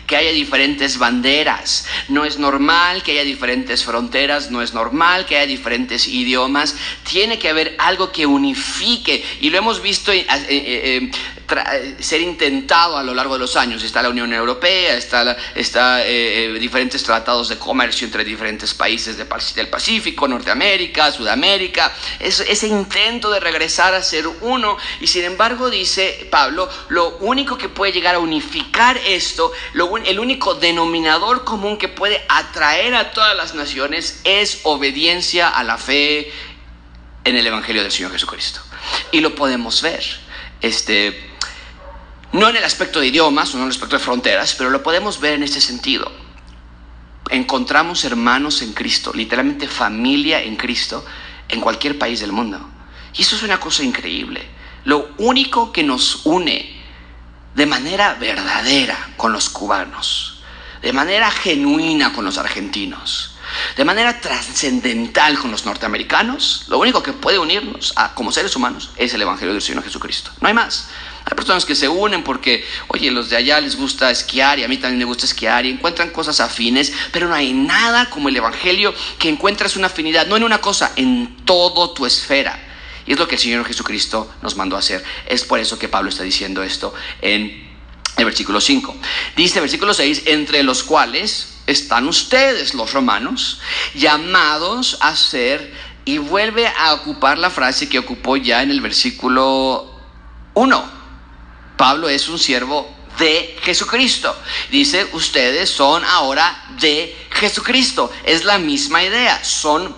que 0.08 0.16
haya 0.16 0.32
diferentes 0.32 0.98
banderas, 0.98 1.86
no 2.10 2.26
es 2.26 2.38
normal 2.38 3.04
que 3.04 3.14
haya 3.14 3.24
diferentes 3.24 3.84
fronteras, 3.84 4.52
no 4.52 4.62
es 4.62 4.74
normal 4.74 5.26
que 5.26 5.38
haya 5.38 5.48
diferentes 5.48 6.08
idiomas, 6.08 6.76
tiene 7.10 7.40
que 7.40 7.50
haber 7.50 7.76
algo 7.78 8.12
que 8.12 8.26
unifique 8.26 9.24
y 9.42 9.50
lo 9.50 9.58
hemos 9.58 9.82
visto 9.82 10.12
eh, 10.12 10.26
eh, 10.30 11.12
eh, 11.50 11.96
ser 12.00 12.22
intentado 12.22 12.98
a 12.98 13.04
lo 13.04 13.14
largo 13.14 13.36
de 13.36 13.40
los 13.40 13.56
años. 13.56 13.84
Está 13.84 14.02
la 14.02 14.10
Unión 14.10 14.34
Europea, 14.34 14.96
está, 14.96 15.36
diferentes 16.60 17.04
tratados 17.04 17.50
de 17.50 17.58
comercio 17.58 18.06
entre 18.06 18.24
diferentes 18.24 18.74
países 18.74 19.18
del 19.18 19.68
Pacífico, 19.68 20.28
Norteamérica, 20.28 21.12
Sudamérica. 21.12 21.94
ese 22.20 22.68
intento 22.68 23.30
de 23.30 23.40
regresar 23.40 23.94
a 23.94 24.02
ser 24.02 24.28
uno. 24.42 24.78
Y 25.00 25.08
sin 25.08 25.24
embargo, 25.26 25.70
dice 25.70 26.28
Pablo, 26.32 26.70
lo 26.90 27.18
único 27.18 27.58
que 27.58 27.70
puede 27.70 27.92
llegar 27.92 28.16
a 28.16 28.20
unificar 28.20 28.98
esto, 28.98 29.52
lo 29.74 29.93
el 30.06 30.20
único 30.20 30.56
denominador 30.56 31.44
común 31.44 31.78
que 31.78 31.88
puede 31.88 32.24
atraer 32.30 32.96
a 32.96 33.12
todas 33.12 33.36
las 33.36 33.54
naciones 33.56 34.22
es 34.24 34.62
obediencia 34.64 35.50
a 35.50 35.64
la 35.64 35.78
fe 35.78 36.32
en 37.24 37.36
el 37.36 37.46
Evangelio 37.46 37.84
del 37.84 37.92
Señor 37.92 38.12
Jesucristo. 38.12 38.62
Y 39.12 39.22
lo 39.22 39.36
podemos 39.36 39.82
ver. 39.82 40.04
Este, 40.62 41.32
no 42.32 42.50
en 42.50 42.56
el 42.56 42.64
aspecto 42.64 43.00
de 43.00 43.08
idiomas, 43.08 43.54
no 43.54 43.60
en 43.60 43.66
el 43.66 43.72
aspecto 43.72 43.98
de 43.98 44.04
fronteras, 44.04 44.56
pero 44.56 44.70
lo 44.70 44.84
podemos 44.84 45.20
ver 45.20 45.34
en 45.34 45.44
este 45.44 45.62
sentido. 45.62 46.12
Encontramos 47.30 48.04
hermanos 48.04 48.62
en 48.62 48.74
Cristo, 48.74 49.12
literalmente 49.14 49.68
familia 49.68 50.42
en 50.42 50.56
Cristo, 50.56 51.06
en 51.50 51.62
cualquier 51.62 51.98
país 51.98 52.20
del 52.20 52.32
mundo. 52.32 52.60
Y 53.16 53.22
eso 53.22 53.36
es 53.36 53.44
una 53.44 53.60
cosa 53.60 53.84
increíble. 53.84 54.46
Lo 54.86 55.10
único 55.18 55.72
que 55.72 55.84
nos 55.84 56.26
une 56.26 56.83
de 57.56 57.66
manera 57.66 58.16
verdadera 58.16 59.10
con 59.18 59.32
los 59.32 59.50
cubanos, 59.50 60.40
de 60.82 60.94
manera 60.94 61.32
genuina 61.32 62.14
con 62.14 62.26
los 62.26 62.38
argentinos, 62.38 63.36
de 63.78 63.86
manera 63.86 64.20
trascendental 64.20 65.38
con 65.38 65.52
los 65.52 65.66
norteamericanos, 65.66 66.66
lo 66.68 66.80
único 66.80 67.04
que 67.04 67.14
puede 67.14 67.40
unirnos 67.40 67.94
a, 67.96 68.16
como 68.16 68.32
seres 68.32 68.56
humanos 68.56 68.92
es 68.98 69.14
el 69.14 69.22
Evangelio 69.22 69.54
del 69.54 69.62
Señor 69.62 69.84
Jesucristo. 69.84 70.32
No 70.42 70.48
hay 70.48 70.54
más. 70.54 70.90
Hay 71.26 71.36
personas 71.36 71.64
que 71.64 71.76
se 71.76 71.88
unen 71.88 72.24
porque, 72.24 72.66
oye, 72.90 73.10
los 73.10 73.30
de 73.30 73.38
allá 73.38 73.62
les 73.62 73.78
gusta 73.78 74.12
esquiar 74.12 74.60
y 74.60 74.64
a 74.64 74.68
mí 74.68 74.78
también 74.78 75.00
me 75.00 75.06
gusta 75.06 75.26
esquiar 75.26 75.66
y 75.66 75.70
encuentran 75.70 76.10
cosas 76.10 76.40
afines, 76.40 76.92
pero 77.12 77.28
no 77.28 77.36
hay 77.36 77.54
nada 77.54 78.10
como 78.10 78.30
el 78.30 78.36
Evangelio 78.36 78.94
que 79.20 79.30
encuentres 79.30 79.78
una 79.78 79.88
afinidad, 79.88 80.28
no 80.28 80.36
en 80.36 80.44
una 80.44 80.60
cosa, 80.60 80.92
en 80.96 81.38
todo 81.46 81.92
tu 81.92 82.06
esfera. 82.06 82.73
Y 83.06 83.14
es 83.14 83.20
lo 83.20 83.28
que 83.28 83.36
el 83.36 83.42
Señor 83.42 83.66
Jesucristo 83.66 84.32
nos 84.42 84.56
mandó 84.56 84.76
a 84.76 84.80
hacer. 84.80 85.04
Es 85.26 85.44
por 85.44 85.60
eso 85.60 85.78
que 85.78 85.90
Pablo 85.90 86.10
está 86.10 86.24
diciendo 86.24 86.64
esto 86.64 86.94
en 87.22 87.72
el 88.18 88.26
versículo 88.26 88.62
5. 88.62 88.96
Dice 89.36 89.60
versículo 89.60 89.94
6, 89.94 90.24
entre 90.26 90.64
los 90.64 90.84
cuales 90.84 91.60
están 91.68 92.08
ustedes, 92.08 92.74
los 92.74 92.94
romanos, 92.94 93.60
llamados 93.94 94.98
a 95.02 95.16
ser, 95.16 95.94
y 96.06 96.18
vuelve 96.18 96.68
a 96.68 96.94
ocupar 96.94 97.38
la 97.38 97.50
frase 97.50 97.88
que 97.88 98.00
ocupó 98.00 98.36
ya 98.36 98.62
en 98.62 98.72
el 98.72 98.82
versículo 98.82 99.90
1 100.54 101.04
Pablo 101.78 102.08
es 102.10 102.30
un 102.30 102.40
siervo 102.40 102.90
de 103.20 103.58
Jesucristo. 103.62 104.36
Dice, 104.72 105.08
ustedes 105.14 105.70
son 105.70 106.04
ahora 106.06 106.66
de 106.80 107.16
Jesucristo. 107.32 108.12
Es 108.26 108.46
la 108.46 108.58
misma 108.58 109.04
idea, 109.04 109.44
son, 109.44 109.96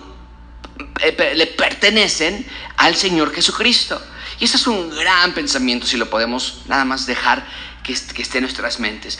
le 1.00 1.46
pertenecen 1.46 2.46
al 2.76 2.96
Señor 2.96 3.34
Jesucristo. 3.34 4.00
Y 4.38 4.44
ese 4.44 4.56
es 4.56 4.66
un 4.66 4.90
gran 4.90 5.32
pensamiento 5.32 5.86
si 5.86 5.96
lo 5.96 6.10
podemos 6.10 6.62
nada 6.66 6.84
más 6.84 7.06
dejar 7.06 7.46
que, 7.82 7.92
esté 7.92 8.38
en 8.38 8.42
nuestras 8.42 8.80
mentes. 8.80 9.18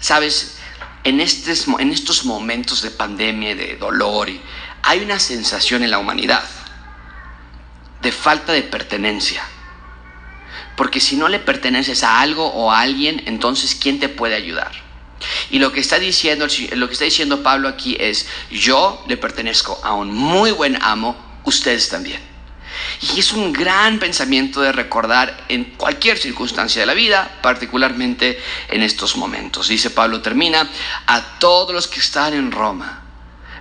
Sabes, 0.00 0.56
en, 1.02 1.20
en 1.20 1.92
estos 1.92 2.24
momentos 2.24 2.82
de 2.82 2.90
pandemia, 2.90 3.54
de 3.54 3.76
dolor, 3.76 4.28
hay 4.82 5.00
una 5.00 5.18
sensación 5.18 5.82
en 5.82 5.90
la 5.90 5.98
humanidad 5.98 6.44
de 8.00 8.12
falta 8.12 8.52
de 8.52 8.62
pertenencia 8.62 9.42
porque 10.76 11.00
si 11.00 11.16
no 11.16 11.28
le 11.28 11.38
perteneces 11.38 12.02
a 12.02 12.20
algo 12.20 12.46
o 12.46 12.70
a 12.70 12.80
alguien, 12.80 13.22
entonces 13.26 13.74
¿quién 13.74 14.00
te 14.00 14.08
puede 14.08 14.34
ayudar? 14.34 14.72
Y 15.50 15.58
lo 15.58 15.72
que 15.72 15.80
está 15.80 15.98
diciendo, 15.98 16.46
lo 16.72 16.86
que 16.86 16.92
está 16.92 17.04
diciendo 17.04 17.42
Pablo 17.42 17.68
aquí 17.68 17.96
es, 17.98 18.26
yo 18.50 19.04
le 19.08 19.16
pertenezco 19.16 19.80
a 19.82 19.94
un 19.94 20.12
muy 20.12 20.50
buen 20.50 20.82
amo, 20.82 21.16
ustedes 21.44 21.88
también. 21.88 22.20
Y 23.14 23.20
es 23.20 23.32
un 23.32 23.52
gran 23.52 23.98
pensamiento 23.98 24.60
de 24.60 24.72
recordar 24.72 25.44
en 25.48 25.64
cualquier 25.76 26.18
circunstancia 26.18 26.82
de 26.82 26.86
la 26.86 26.94
vida, 26.94 27.38
particularmente 27.42 28.40
en 28.68 28.82
estos 28.82 29.16
momentos. 29.16 29.68
Dice 29.68 29.90
Pablo, 29.90 30.20
termina, 30.20 30.68
a 31.06 31.38
todos 31.38 31.74
los 31.74 31.88
que 31.88 32.00
están 32.00 32.34
en 32.34 32.50
Roma. 32.50 33.02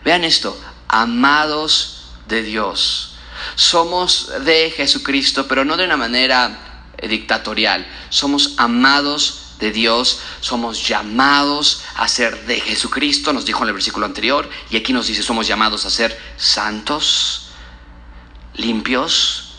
Vean 0.04 0.24
esto, 0.24 0.60
amados 0.88 2.12
de 2.28 2.44
Dios. 2.44 3.16
Somos 3.56 4.32
de 4.46 4.72
Jesucristo, 4.72 5.48
pero 5.48 5.66
no 5.66 5.78
de 5.78 5.86
una 5.86 5.98
manera 5.98 6.92
dictatorial. 7.08 7.86
Somos 8.10 8.54
amados 8.58 9.43
de 9.64 9.72
Dios, 9.72 10.20
somos 10.42 10.86
llamados 10.86 11.84
a 11.96 12.10
ser 12.10 12.46
de 12.46 12.60
Jesucristo, 12.60 13.32
nos 13.32 13.46
dijo 13.46 13.64
en 13.64 13.70
el 13.70 13.74
versículo 13.74 14.06
anterior, 14.06 14.50
y 14.70 14.76
aquí 14.76 14.92
nos 14.92 15.08
dice, 15.08 15.24
somos 15.24 15.48
llamados 15.48 15.86
a 15.86 15.90
ser 15.90 16.20
santos, 16.36 17.48
limpios. 18.56 19.50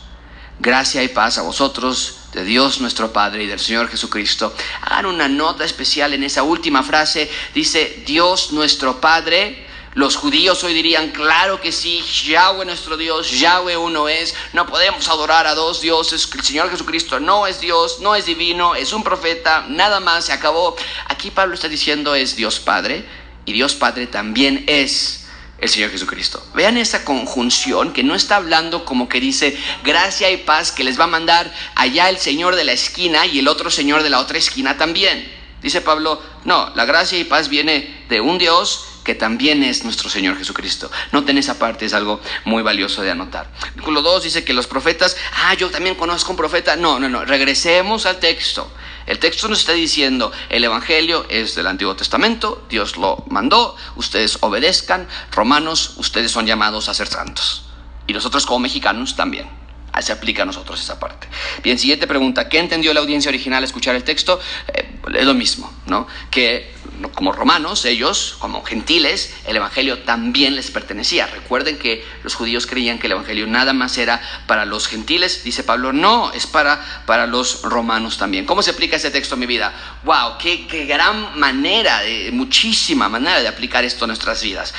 Gracia 0.61 1.03
y 1.03 1.09
paz 1.09 1.39
a 1.39 1.43
vosotros, 1.43 2.19
de 2.33 2.45
Dios 2.45 2.81
nuestro 2.81 3.13
Padre 3.13 3.45
y 3.45 3.47
del 3.47 3.59
Señor 3.59 3.89
Jesucristo. 3.89 4.55
Hagan 4.83 5.07
una 5.07 5.27
nota 5.27 5.65
especial 5.65 6.13
en 6.15 6.23
esa 6.23 6.43
última 6.45 6.83
frase. 6.83 7.29
Dice, 7.55 8.05
Dios 8.07 8.53
nuestro 8.53 9.01
Padre 9.01 9.64
los 9.95 10.17
judíos 10.17 10.65
hoy 10.65 10.75
dirían, 10.75 11.11
claro 11.11 11.61
que 11.61 11.71
sí, 11.71 12.03
Yahweh 12.25 12.65
nuestro 12.65 12.97
Dios, 12.97 13.31
Yahweh 13.31 13.77
uno 13.77 14.09
es, 14.09 14.35
no 14.53 14.67
podemos 14.67 15.09
adorar 15.09 15.47
a 15.47 15.55
dos 15.55 15.81
dioses, 15.81 16.29
el 16.35 16.43
Señor 16.43 16.71
Jesucristo 16.71 17.21
no 17.21 17.47
es 17.47 17.61
Dios, 17.61 18.01
no 18.01 18.17
es 18.17 18.27
divino, 18.27 18.75
es 18.75 18.93
un 18.93 19.05
profeta, 19.05 19.67
nada 19.69 20.01
más, 20.01 20.27
se 20.27 20.33
acabó. 20.33 20.75
Aquí 21.07 21.31
Pablo 21.31 21.55
está 21.55 21.69
diciendo 21.69 22.15
es 22.17 22.35
Dios 22.35 22.59
Padre 22.59 23.05
y 23.45 23.53
Dios 23.53 23.77
Padre 23.77 24.09
también 24.09 24.65
es 24.67 25.27
el 25.59 25.69
Señor 25.69 25.91
Jesucristo. 25.91 26.45
Vean 26.55 26.77
esa 26.77 27.05
conjunción 27.05 27.93
que 27.93 28.03
no 28.03 28.17
está 28.17 28.37
hablando 28.37 28.85
como 28.85 29.09
que 29.09 29.21
dice 29.21 29.57
gracia 29.85 30.29
y 30.33 30.39
paz 30.39 30.73
que 30.73 30.83
les 30.83 30.99
va 30.99 31.05
a 31.05 31.09
mandar 31.09 31.55
allá 31.77 32.09
el 32.09 32.19
Señor 32.19 32.57
de 32.57 32.65
la 32.65 32.73
esquina 32.73 33.27
y 33.27 33.39
el 33.39 33.47
otro 33.47 33.71
Señor 33.71 34.03
de 34.03 34.11
la 34.11 34.19
otra 34.19 34.39
esquina 34.39 34.77
también. 34.77 35.33
Dice 35.63 35.81
Pablo, 35.81 36.21
no, 36.45 36.73
la 36.75 36.85
gracia 36.85 37.17
y 37.17 37.25
paz 37.25 37.49
viene 37.49 38.05
de 38.09 38.21
un 38.21 38.39
Dios 38.39 38.87
que 39.05 39.15
también 39.15 39.63
es 39.63 39.85
nuestro 39.85 40.09
Señor 40.09 40.37
Jesucristo. 40.37 40.91
Noten 41.13 41.39
esa 41.39 41.59
parte, 41.59 41.85
es 41.85 41.95
algo 41.95 42.21
muy 42.45 42.63
valioso 42.63 43.03
de 43.03 43.11
anotar. 43.11 43.51
Versículo 43.75 44.03
2 44.03 44.25
dice 44.25 44.45
que 44.45 44.55
los 44.55 44.67
profetas, 44.67 45.17
ah, 45.45 45.55
yo 45.55 45.71
también 45.71 45.95
conozco 45.95 46.31
un 46.31 46.37
profeta. 46.37 46.75
No, 46.75 46.99
no, 46.99 47.09
no, 47.09 47.25
regresemos 47.25 48.07
al 48.07 48.19
texto. 48.19 48.71
El 49.07 49.19
texto 49.19 49.49
nos 49.49 49.61
está 49.61 49.73
diciendo, 49.73 50.33
el 50.49 50.65
Evangelio 50.65 51.27
es 51.29 51.55
del 51.55 51.67
Antiguo 51.67 51.95
Testamento, 51.95 52.67
Dios 52.71 52.97
lo 52.97 53.23
mandó, 53.29 53.77
ustedes 53.97 54.39
obedezcan, 54.41 55.07
romanos, 55.31 55.93
ustedes 55.99 56.33
son 56.33 56.47
llamados 56.47 56.89
a 56.89 56.95
ser 56.95 57.07
santos. 57.07 57.67
Y 58.07 58.15
nosotros 58.15 58.47
como 58.47 58.61
mexicanos 58.61 59.15
también. 59.15 59.65
Se 60.01 60.13
aplica 60.13 60.43
a 60.43 60.47
nosotros 60.47 60.81
esa 60.81 60.99
parte. 60.99 61.29
Bien, 61.63 61.79
siguiente 61.79 62.09
pregunta. 62.09 62.49
¿Qué 62.49 62.59
entendió 62.59 62.93
la 62.93 62.99
audiencia 62.99 63.29
original 63.29 63.59
al 63.59 63.65
escuchar 63.65 63.95
el 63.95 64.03
texto? 64.03 64.41
Eh, 64.67 64.99
es 65.15 65.25
lo 65.25 65.35
mismo, 65.35 65.73
¿no? 65.87 66.09
Que 66.33 66.75
como 67.15 67.33
romanos, 67.33 67.85
ellos, 67.85 68.37
como 68.39 68.63
gentiles, 68.63 69.35
el 69.47 69.57
Evangelio 69.57 70.01
también 70.01 70.57
les 70.57 70.71
pertenecía. 70.71 71.27
Recuerden 71.27 71.79
que 71.79 72.05
los 72.23 72.35
judíos 72.35 72.67
creían 72.67 72.99
que 72.99 73.07
el 73.07 73.13
Evangelio 73.13 73.47
nada 73.47 73.73
más 73.73 73.99
era 73.99 74.21
para 74.47 74.65
los 74.65 74.87
gentiles. 74.87 75.43
Dice 75.45 75.65
Pablo, 75.65 75.93
no, 75.93 76.33
es 76.33 76.47
para, 76.47 77.05
para 77.07 77.27
los 77.27 77.63
romanos 77.63 78.19
también. 78.19 78.47
¿Cómo 78.47 78.63
se 78.63 78.71
aplica 78.71 78.97
ese 78.97 79.11
texto 79.11 79.35
a 79.35 79.39
mi 79.39 79.47
vida? 79.47 79.73
¡Wow! 80.05 80.39
Qué, 80.39 80.67
qué 80.67 80.87
gran 80.87 81.39
manera, 81.39 82.01
de, 82.01 82.31
muchísima 82.33 83.09
manera 83.09 83.41
de 83.41 83.49
aplicar 83.49 83.85
esto 83.85 84.05
a 84.05 84.09
nuestras 84.09 84.43
vidas! 84.43 84.75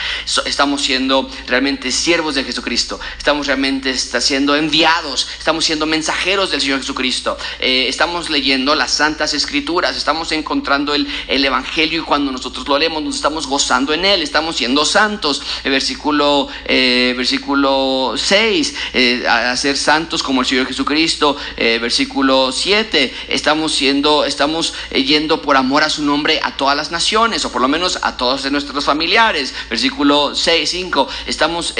estamos 0.45 0.81
siendo 0.81 1.29
realmente 1.47 1.91
siervos 1.91 2.35
de 2.35 2.43
Jesucristo. 2.43 2.99
Estamos 3.17 3.47
realmente 3.47 3.89
está 3.89 4.21
siendo 4.21 4.55
enviados. 4.55 5.27
Estamos 5.37 5.65
siendo 5.65 5.85
mensajeros 5.85 6.51
del 6.51 6.61
Señor 6.61 6.79
Jesucristo. 6.79 7.37
Eh, 7.59 7.87
estamos 7.87 8.29
leyendo 8.29 8.75
las 8.75 8.91
santas 8.91 9.33
escrituras. 9.33 9.95
Estamos 9.97 10.31
encontrando 10.31 10.93
el, 10.93 11.07
el 11.27 11.43
Evangelio 11.43 12.04
cuando 12.05 12.31
nosotros 12.31 12.67
lo 12.67 12.77
leemos 12.77 13.03
nos 13.03 13.15
estamos 13.15 13.47
gozando 13.47 13.93
en 13.93 14.05
Él, 14.05 14.21
estamos 14.21 14.55
siendo 14.57 14.85
santos. 14.85 15.41
Versículo, 15.63 16.47
eh, 16.65 17.13
versículo 17.17 18.13
6, 18.15 18.75
eh, 18.93 19.25
a 19.27 19.55
ser 19.57 19.77
santos 19.77 20.23
como 20.23 20.41
el 20.41 20.47
Señor 20.47 20.67
Jesucristo. 20.67 21.35
Eh, 21.57 21.79
versículo 21.81 22.51
7, 22.51 23.13
estamos 23.29 23.73
siendo, 23.73 24.25
estamos 24.25 24.73
yendo 24.93 25.41
por 25.41 25.57
amor 25.57 25.83
a 25.83 25.89
su 25.89 26.03
nombre 26.03 26.39
a 26.43 26.55
todas 26.55 26.77
las 26.77 26.91
naciones, 26.91 27.43
o 27.45 27.51
por 27.51 27.61
lo 27.61 27.67
menos 27.67 27.99
a 28.01 28.17
todos 28.17 28.49
nuestros 28.51 28.85
familiares. 28.85 29.53
Versículo 29.69 30.35
6, 30.35 30.69
5, 30.69 31.07
estamos 31.27 31.73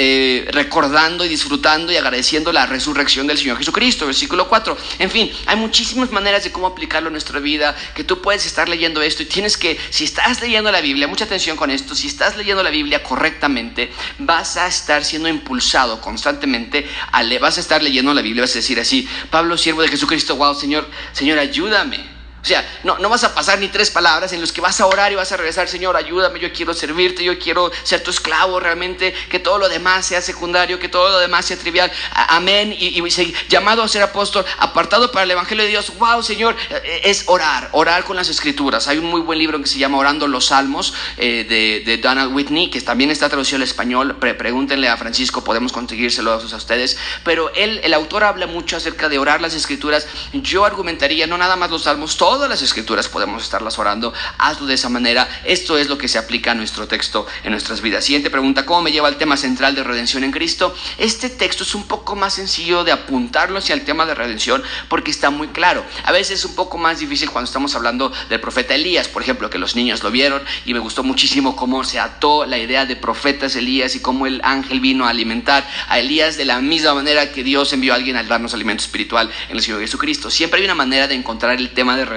recordando 0.48 1.24
y 1.24 1.28
disfrutando 1.28 1.92
y 1.92 1.96
agradeciendo 1.96 2.52
la 2.52 2.66
resurrección 2.66 3.26
del 3.26 3.38
Señor 3.38 3.58
Jesucristo. 3.58 4.06
Versículo 4.06 4.48
4, 4.48 4.76
en 4.98 5.10
fin, 5.10 5.30
hay 5.46 5.56
muchísimas 5.56 6.10
maneras 6.10 6.44
de 6.44 6.52
cómo 6.52 6.66
aplicarlo 6.66 7.08
en 7.08 7.12
nuestra 7.12 7.40
vida, 7.40 7.76
que 7.94 8.04
tú 8.04 8.20
puedes 8.20 8.46
estar 8.46 8.68
leyendo 8.68 9.02
esto 9.02 9.22
y 9.22 9.26
tienes 9.26 9.56
que, 9.56 9.78
si 9.90 10.04
estás 10.04 10.15
leyendo 10.40 10.70
la 10.72 10.80
Biblia, 10.80 11.08
mucha 11.08 11.24
atención 11.24 11.56
con 11.56 11.70
esto, 11.70 11.94
si 11.94 12.06
estás 12.06 12.36
leyendo 12.36 12.62
la 12.62 12.70
Biblia 12.70 13.02
correctamente, 13.02 13.92
vas 14.18 14.56
a 14.56 14.66
estar 14.66 15.04
siendo 15.04 15.28
impulsado 15.28 16.00
constantemente, 16.00 16.86
a 17.12 17.22
vas 17.38 17.58
a 17.58 17.60
estar 17.60 17.82
leyendo 17.82 18.12
la 18.14 18.22
Biblia, 18.22 18.42
vas 18.42 18.52
a 18.52 18.54
decir 18.54 18.80
así, 18.80 19.08
Pablo, 19.30 19.56
siervo 19.56 19.82
de 19.82 19.88
Jesucristo, 19.88 20.36
wow, 20.36 20.54
Señor, 20.54 20.88
Señor, 21.12 21.38
ayúdame. 21.38 22.15
O 22.46 22.48
sea, 22.48 22.64
no, 22.84 22.96
no 22.98 23.08
vas 23.08 23.24
a 23.24 23.34
pasar 23.34 23.58
ni 23.58 23.66
tres 23.66 23.90
palabras 23.90 24.32
en 24.32 24.40
los 24.40 24.52
que 24.52 24.60
vas 24.60 24.80
a 24.80 24.86
orar 24.86 25.10
y 25.10 25.16
vas 25.16 25.32
a 25.32 25.36
regresar, 25.36 25.66
Señor, 25.66 25.96
ayúdame, 25.96 26.38
yo 26.38 26.52
quiero 26.52 26.74
servirte, 26.74 27.24
yo 27.24 27.36
quiero 27.40 27.72
ser 27.82 28.04
tu 28.04 28.12
esclavo 28.12 28.60
realmente, 28.60 29.12
que 29.28 29.40
todo 29.40 29.58
lo 29.58 29.68
demás 29.68 30.06
sea 30.06 30.22
secundario, 30.22 30.78
que 30.78 30.88
todo 30.88 31.08
lo 31.08 31.18
demás 31.18 31.44
sea 31.46 31.56
trivial. 31.56 31.90
Amén. 32.12 32.72
Y, 32.78 33.02
llamado 33.48 33.82
a 33.82 33.88
ser 33.88 34.02
apóstol, 34.02 34.44
apartado 34.58 35.10
para 35.10 35.24
el 35.24 35.30
Evangelio 35.32 35.64
de 35.64 35.70
Dios. 35.70 35.92
Wow, 35.98 36.22
Señor, 36.22 36.54
eh, 36.70 37.00
es 37.02 37.24
orar, 37.26 37.68
orar 37.72 38.04
con 38.04 38.14
las 38.14 38.28
escrituras. 38.28 38.86
Hay 38.86 38.98
un 38.98 39.06
muy 39.06 39.22
buen 39.22 39.40
libro 39.40 39.60
que 39.60 39.66
se 39.66 39.80
llama 39.80 39.98
Orando 39.98 40.28
los 40.28 40.46
Salmos 40.46 40.94
eh, 41.16 41.44
de, 41.48 41.82
de, 41.84 41.98
Donald 41.98 42.32
Whitney, 42.32 42.70
que 42.70 42.80
también 42.80 43.10
está 43.10 43.28
traducido 43.28 43.56
al 43.56 43.64
español. 43.64 44.18
pregúntenle 44.20 44.88
a 44.88 44.96
Francisco, 44.96 45.42
podemos 45.42 45.72
conseguírselo 45.72 46.30
a 46.30 46.36
ustedes. 46.36 46.96
Pero 47.24 47.52
él, 47.54 47.80
el 47.82 47.92
autor 47.92 48.22
habla 48.22 48.46
mucho 48.46 48.76
acerca 48.76 49.08
de 49.08 49.18
orar 49.18 49.40
las 49.40 49.54
escrituras. 49.54 50.06
Yo 50.32 50.64
argumentaría, 50.64 51.26
no 51.26 51.36
nada 51.36 51.56
más 51.56 51.72
los 51.72 51.82
salmos, 51.82 52.16
todos 52.16 52.35
todas 52.36 52.50
las 52.50 52.60
escrituras 52.60 53.08
podemos 53.08 53.42
estarlas 53.44 53.78
orando. 53.78 54.12
Hazlo 54.36 54.66
de 54.66 54.74
esa 54.74 54.90
manera. 54.90 55.26
Esto 55.46 55.78
es 55.78 55.88
lo 55.88 55.96
que 55.96 56.06
se 56.06 56.18
aplica 56.18 56.50
a 56.50 56.54
nuestro 56.54 56.86
texto 56.86 57.26
en 57.44 57.52
nuestras 57.52 57.80
vidas. 57.80 58.04
Siguiente 58.04 58.28
pregunta, 58.28 58.66
¿cómo 58.66 58.82
me 58.82 58.92
lleva 58.92 59.08
al 59.08 59.16
tema 59.16 59.38
central 59.38 59.74
de 59.74 59.82
redención 59.82 60.22
en 60.22 60.32
Cristo? 60.32 60.76
Este 60.98 61.30
texto 61.30 61.62
es 61.62 61.74
un 61.74 61.84
poco 61.84 62.14
más 62.14 62.34
sencillo 62.34 62.84
de 62.84 62.92
apuntarlo 62.92 63.56
hacia 63.56 63.74
el 63.74 63.86
tema 63.86 64.04
de 64.04 64.14
redención 64.14 64.62
porque 64.90 65.10
está 65.10 65.30
muy 65.30 65.48
claro. 65.48 65.82
A 66.04 66.12
veces 66.12 66.40
es 66.40 66.44
un 66.44 66.54
poco 66.54 66.76
más 66.76 66.98
difícil 66.98 67.30
cuando 67.30 67.46
estamos 67.46 67.74
hablando 67.74 68.12
del 68.28 68.38
profeta 68.38 68.74
Elías, 68.74 69.08
por 69.08 69.22
ejemplo, 69.22 69.48
que 69.48 69.56
los 69.56 69.74
niños 69.74 70.02
lo 70.02 70.10
vieron 70.10 70.42
y 70.66 70.74
me 70.74 70.80
gustó 70.80 71.02
muchísimo 71.02 71.56
cómo 71.56 71.84
se 71.84 71.98
ató 71.98 72.44
la 72.44 72.58
idea 72.58 72.84
de 72.84 72.96
profetas 72.96 73.56
Elías 73.56 73.96
y 73.96 74.00
cómo 74.00 74.26
el 74.26 74.42
ángel 74.44 74.80
vino 74.80 75.06
a 75.06 75.08
alimentar 75.08 75.66
a 75.88 76.00
Elías 76.00 76.36
de 76.36 76.44
la 76.44 76.60
misma 76.60 76.92
manera 76.92 77.32
que 77.32 77.42
Dios 77.42 77.72
envió 77.72 77.94
a 77.94 77.96
alguien 77.96 78.16
a 78.16 78.22
darnos 78.24 78.52
alimento 78.52 78.84
espiritual 78.84 79.30
en 79.48 79.56
el 79.56 79.62
Señor 79.62 79.80
Jesucristo. 79.80 80.30
Siempre 80.30 80.60
hay 80.60 80.66
una 80.66 80.74
manera 80.74 81.08
de 81.08 81.14
encontrar 81.14 81.56
el 81.56 81.70
tema 81.70 81.96
de 81.96 82.04
redención 82.04 82.15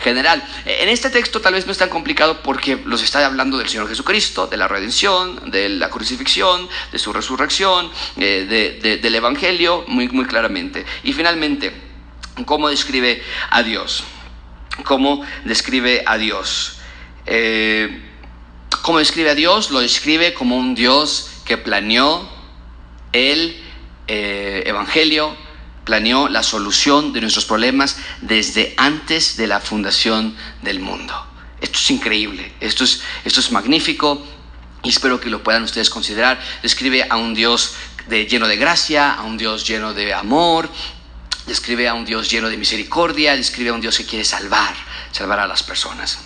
general. 0.00 0.42
En 0.64 0.88
este 0.88 1.10
texto 1.10 1.40
tal 1.40 1.54
vez 1.54 1.66
no 1.66 1.72
es 1.72 1.78
tan 1.78 1.88
complicado 1.88 2.42
porque 2.42 2.80
los 2.84 3.02
está 3.02 3.24
hablando 3.24 3.58
del 3.58 3.68
Señor 3.68 3.88
Jesucristo, 3.88 4.46
de 4.46 4.56
la 4.56 4.68
redención, 4.68 5.50
de 5.50 5.68
la 5.68 5.90
crucifixión, 5.90 6.68
de 6.90 6.98
su 6.98 7.12
resurrección, 7.12 7.90
eh, 8.16 8.98
del 9.00 9.14
Evangelio, 9.14 9.84
muy, 9.88 10.08
muy 10.08 10.26
claramente. 10.26 10.84
Y 11.04 11.12
finalmente, 11.12 11.72
¿cómo 12.44 12.68
describe 12.68 13.22
a 13.50 13.62
Dios? 13.62 14.04
¿Cómo 14.84 15.24
describe 15.44 16.02
a 16.06 16.16
Dios? 16.18 16.78
Eh, 17.26 18.08
¿Cómo 18.82 18.98
describe 18.98 19.30
a 19.30 19.34
Dios? 19.34 19.70
Lo 19.70 19.80
describe 19.80 20.34
como 20.34 20.56
un 20.56 20.74
Dios 20.74 21.30
que 21.44 21.56
planeó 21.56 22.28
el 23.12 23.62
eh, 24.08 24.62
Evangelio, 24.66 25.36
planeó 25.84 26.28
la 26.28 26.42
solución 26.42 27.12
de 27.12 27.20
nuestros 27.20 27.44
problemas 27.44 27.96
desde 28.20 28.74
antes 28.76 29.36
de 29.36 29.46
la 29.46 29.60
fundación 29.60 30.36
del 30.62 30.80
mundo. 30.80 31.14
Esto 31.60 31.78
es 31.78 31.90
increíble, 31.90 32.52
esto 32.60 32.84
es, 32.84 33.02
esto 33.24 33.40
es 33.40 33.52
magnífico 33.52 34.24
y 34.82 34.88
espero 34.88 35.20
que 35.20 35.30
lo 35.30 35.42
puedan 35.42 35.62
ustedes 35.62 35.90
considerar. 35.90 36.40
Describe 36.62 37.06
a 37.08 37.16
un 37.16 37.34
Dios 37.34 37.74
de, 38.08 38.26
lleno 38.26 38.48
de 38.48 38.56
gracia, 38.56 39.12
a 39.12 39.22
un 39.22 39.36
Dios 39.36 39.66
lleno 39.66 39.94
de 39.94 40.12
amor, 40.12 40.68
describe 41.46 41.88
a 41.88 41.94
un 41.94 42.04
Dios 42.04 42.30
lleno 42.30 42.48
de 42.48 42.56
misericordia, 42.56 43.36
describe 43.36 43.70
a 43.70 43.74
un 43.74 43.80
Dios 43.80 43.96
que 43.98 44.06
quiere 44.06 44.24
salvar, 44.24 44.74
salvar 45.12 45.40
a 45.40 45.46
las 45.46 45.62
personas. 45.62 46.18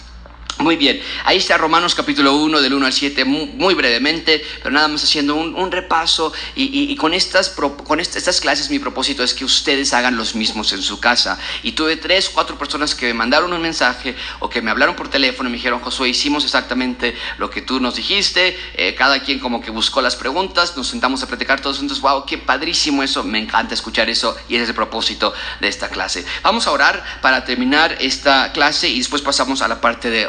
Muy 0.58 0.76
bien, 0.76 1.02
ahí 1.24 1.36
está 1.36 1.58
Romanos 1.58 1.94
capítulo 1.94 2.34
1 2.36 2.62
del 2.62 2.72
1 2.72 2.86
al 2.86 2.92
7 2.92 3.26
muy, 3.26 3.74
brevemente, 3.74 4.42
pero 4.62 4.70
nada 4.70 4.88
más 4.88 5.04
haciendo 5.04 5.34
un, 5.34 5.70
repaso 5.70 6.32
y, 6.54 6.96
con, 6.96 7.12
estas, 7.12 7.50
con 7.84 8.00
estas 8.00 8.40
clases 8.40 8.70
mi 8.70 8.78
propósito 8.78 9.22
es 9.22 9.34
que 9.34 9.44
ustedes 9.44 9.92
hagan 9.92 10.16
los 10.16 10.34
mismos 10.34 10.72
en 10.72 10.80
su 10.80 10.98
casa. 10.98 11.38
Y 11.62 11.72
tuve 11.72 11.98
tres, 11.98 12.30
cuatro 12.30 12.56
personas 12.56 12.94
que 12.94 13.06
me 13.08 13.12
mandaron 13.12 13.52
un 13.52 13.60
mensaje 13.60 14.16
o 14.38 14.48
que 14.48 14.62
me 14.62 14.70
hablaron 14.70 14.96
por 14.96 15.08
teléfono 15.08 15.50
y 15.50 15.52
me 15.52 15.58
dijeron, 15.58 15.80
Josué, 15.80 16.08
hicimos 16.08 16.42
exactamente 16.42 17.14
lo 17.36 17.50
que 17.50 17.60
tú 17.60 17.78
nos 17.78 17.96
dijiste, 17.96 18.58
eh, 18.74 18.94
cada 18.94 19.20
quien 19.20 19.38
como 19.40 19.60
que 19.60 19.70
buscó 19.70 20.00
las 20.00 20.16
preguntas, 20.16 20.74
nos 20.74 20.88
sentamos 20.88 21.22
a 21.22 21.28
platicar 21.28 21.60
todos 21.60 21.78
juntos, 21.78 22.00
wow, 22.00 22.24
qué 22.24 22.38
padrísimo 22.38 23.02
eso, 23.02 23.22
me 23.24 23.38
encanta 23.38 23.74
escuchar 23.74 24.08
eso 24.08 24.34
y 24.48 24.54
ese 24.54 24.62
es 24.62 24.68
el 24.70 24.74
propósito 24.74 25.34
de 25.60 25.68
esta 25.68 25.90
clase. 25.90 26.24
Vamos 26.42 26.66
a 26.66 26.72
orar 26.72 27.04
para 27.20 27.44
terminar 27.44 27.98
esta 28.00 28.52
clase 28.52 28.88
y 28.88 28.98
después 28.98 29.20
pasamos 29.20 29.60
a 29.60 29.68
la 29.68 29.82
parte 29.82 30.08
de 30.08 30.26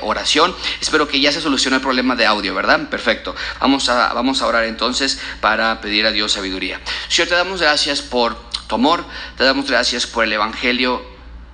Espero 0.81 1.07
que 1.07 1.19
ya 1.19 1.31
se 1.31 1.41
solucionó 1.41 1.77
el 1.77 1.81
problema 1.81 2.15
de 2.15 2.25
audio, 2.25 2.53
¿verdad? 2.55 2.89
Perfecto. 2.89 3.35
Vamos 3.59 3.89
a, 3.89 4.13
vamos 4.13 4.41
a 4.41 4.47
orar 4.47 4.65
entonces 4.65 5.19
para 5.41 5.81
pedir 5.81 6.05
a 6.05 6.11
Dios 6.11 6.33
sabiduría. 6.33 6.81
Señor, 7.07 7.29
te 7.29 7.35
damos 7.35 7.61
gracias 7.61 8.01
por 8.01 8.37
tu 8.67 8.75
amor, 8.75 9.05
te 9.37 9.43
damos 9.43 9.69
gracias 9.69 10.07
por 10.07 10.23
el 10.23 10.33
Evangelio 10.33 11.03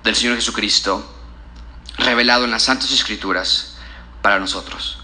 del 0.03 0.15
Señor 0.15 0.35
Jesucristo 0.35 1.09
revelado 1.97 2.45
en 2.45 2.51
las 2.51 2.63
Santas 2.63 2.91
Escrituras 2.91 3.75
para 4.21 4.39
nosotros. 4.39 4.99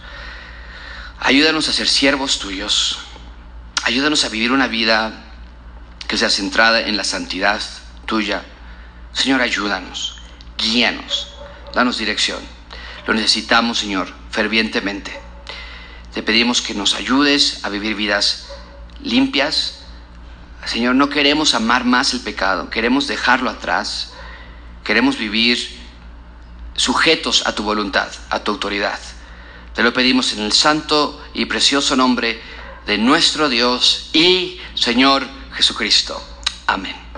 Ayúdanos 1.20 1.68
a 1.68 1.74
ser 1.74 1.88
siervos 1.88 2.40
tuyos. 2.40 3.00
Ayúdanos 3.84 4.24
a 4.26 4.30
vivir 4.30 4.52
una 4.52 4.68
vida 4.68 5.14
que 6.08 6.18
sea 6.18 6.30
centrada 6.30 6.82
en 6.82 6.98
la 6.98 7.04
santidad 7.04 7.62
tuya. 8.06 8.44
Señor, 9.14 9.42
ayúdanos, 9.42 10.18
guíanos, 10.58 11.28
danos 11.74 11.98
dirección. 11.98 12.40
Lo 13.08 13.14
necesitamos, 13.14 13.80
Señor, 13.80 14.14
fervientemente. 14.32 15.12
Te 16.14 16.24
pedimos 16.24 16.62
que 16.62 16.74
nos 16.74 16.96
ayudes 16.96 17.64
a 17.64 17.70
vivir 17.70 17.96
vidas 17.96 18.48
limpias. 19.02 19.80
Señor, 20.66 20.96
no 20.96 21.10
queremos 21.10 21.54
amar 21.54 21.86
más 21.86 22.14
el 22.14 22.22
pecado, 22.22 22.70
queremos 22.70 23.08
dejarlo 23.08 23.50
atrás. 23.50 24.14
Queremos 24.84 25.18
vivir 25.18 25.78
sujetos 26.76 27.46
a 27.46 27.54
tu 27.54 27.64
voluntad, 27.64 28.10
a 28.30 28.40
tu 28.40 28.52
autoridad. 28.52 29.00
Te 29.76 29.84
lo 29.84 29.94
pedimos 29.94 30.34
en 30.34 30.40
el 30.40 30.52
santo 30.52 31.24
y 31.34 31.46
precioso 31.46 31.96
nombre 31.96 32.42
de 32.88 32.98
nuestro 32.98 33.50
Dios 33.50 34.10
y 34.14 34.60
Señor 34.74 35.28
Jesucristo. 35.54 36.22
Amén. 36.66 37.09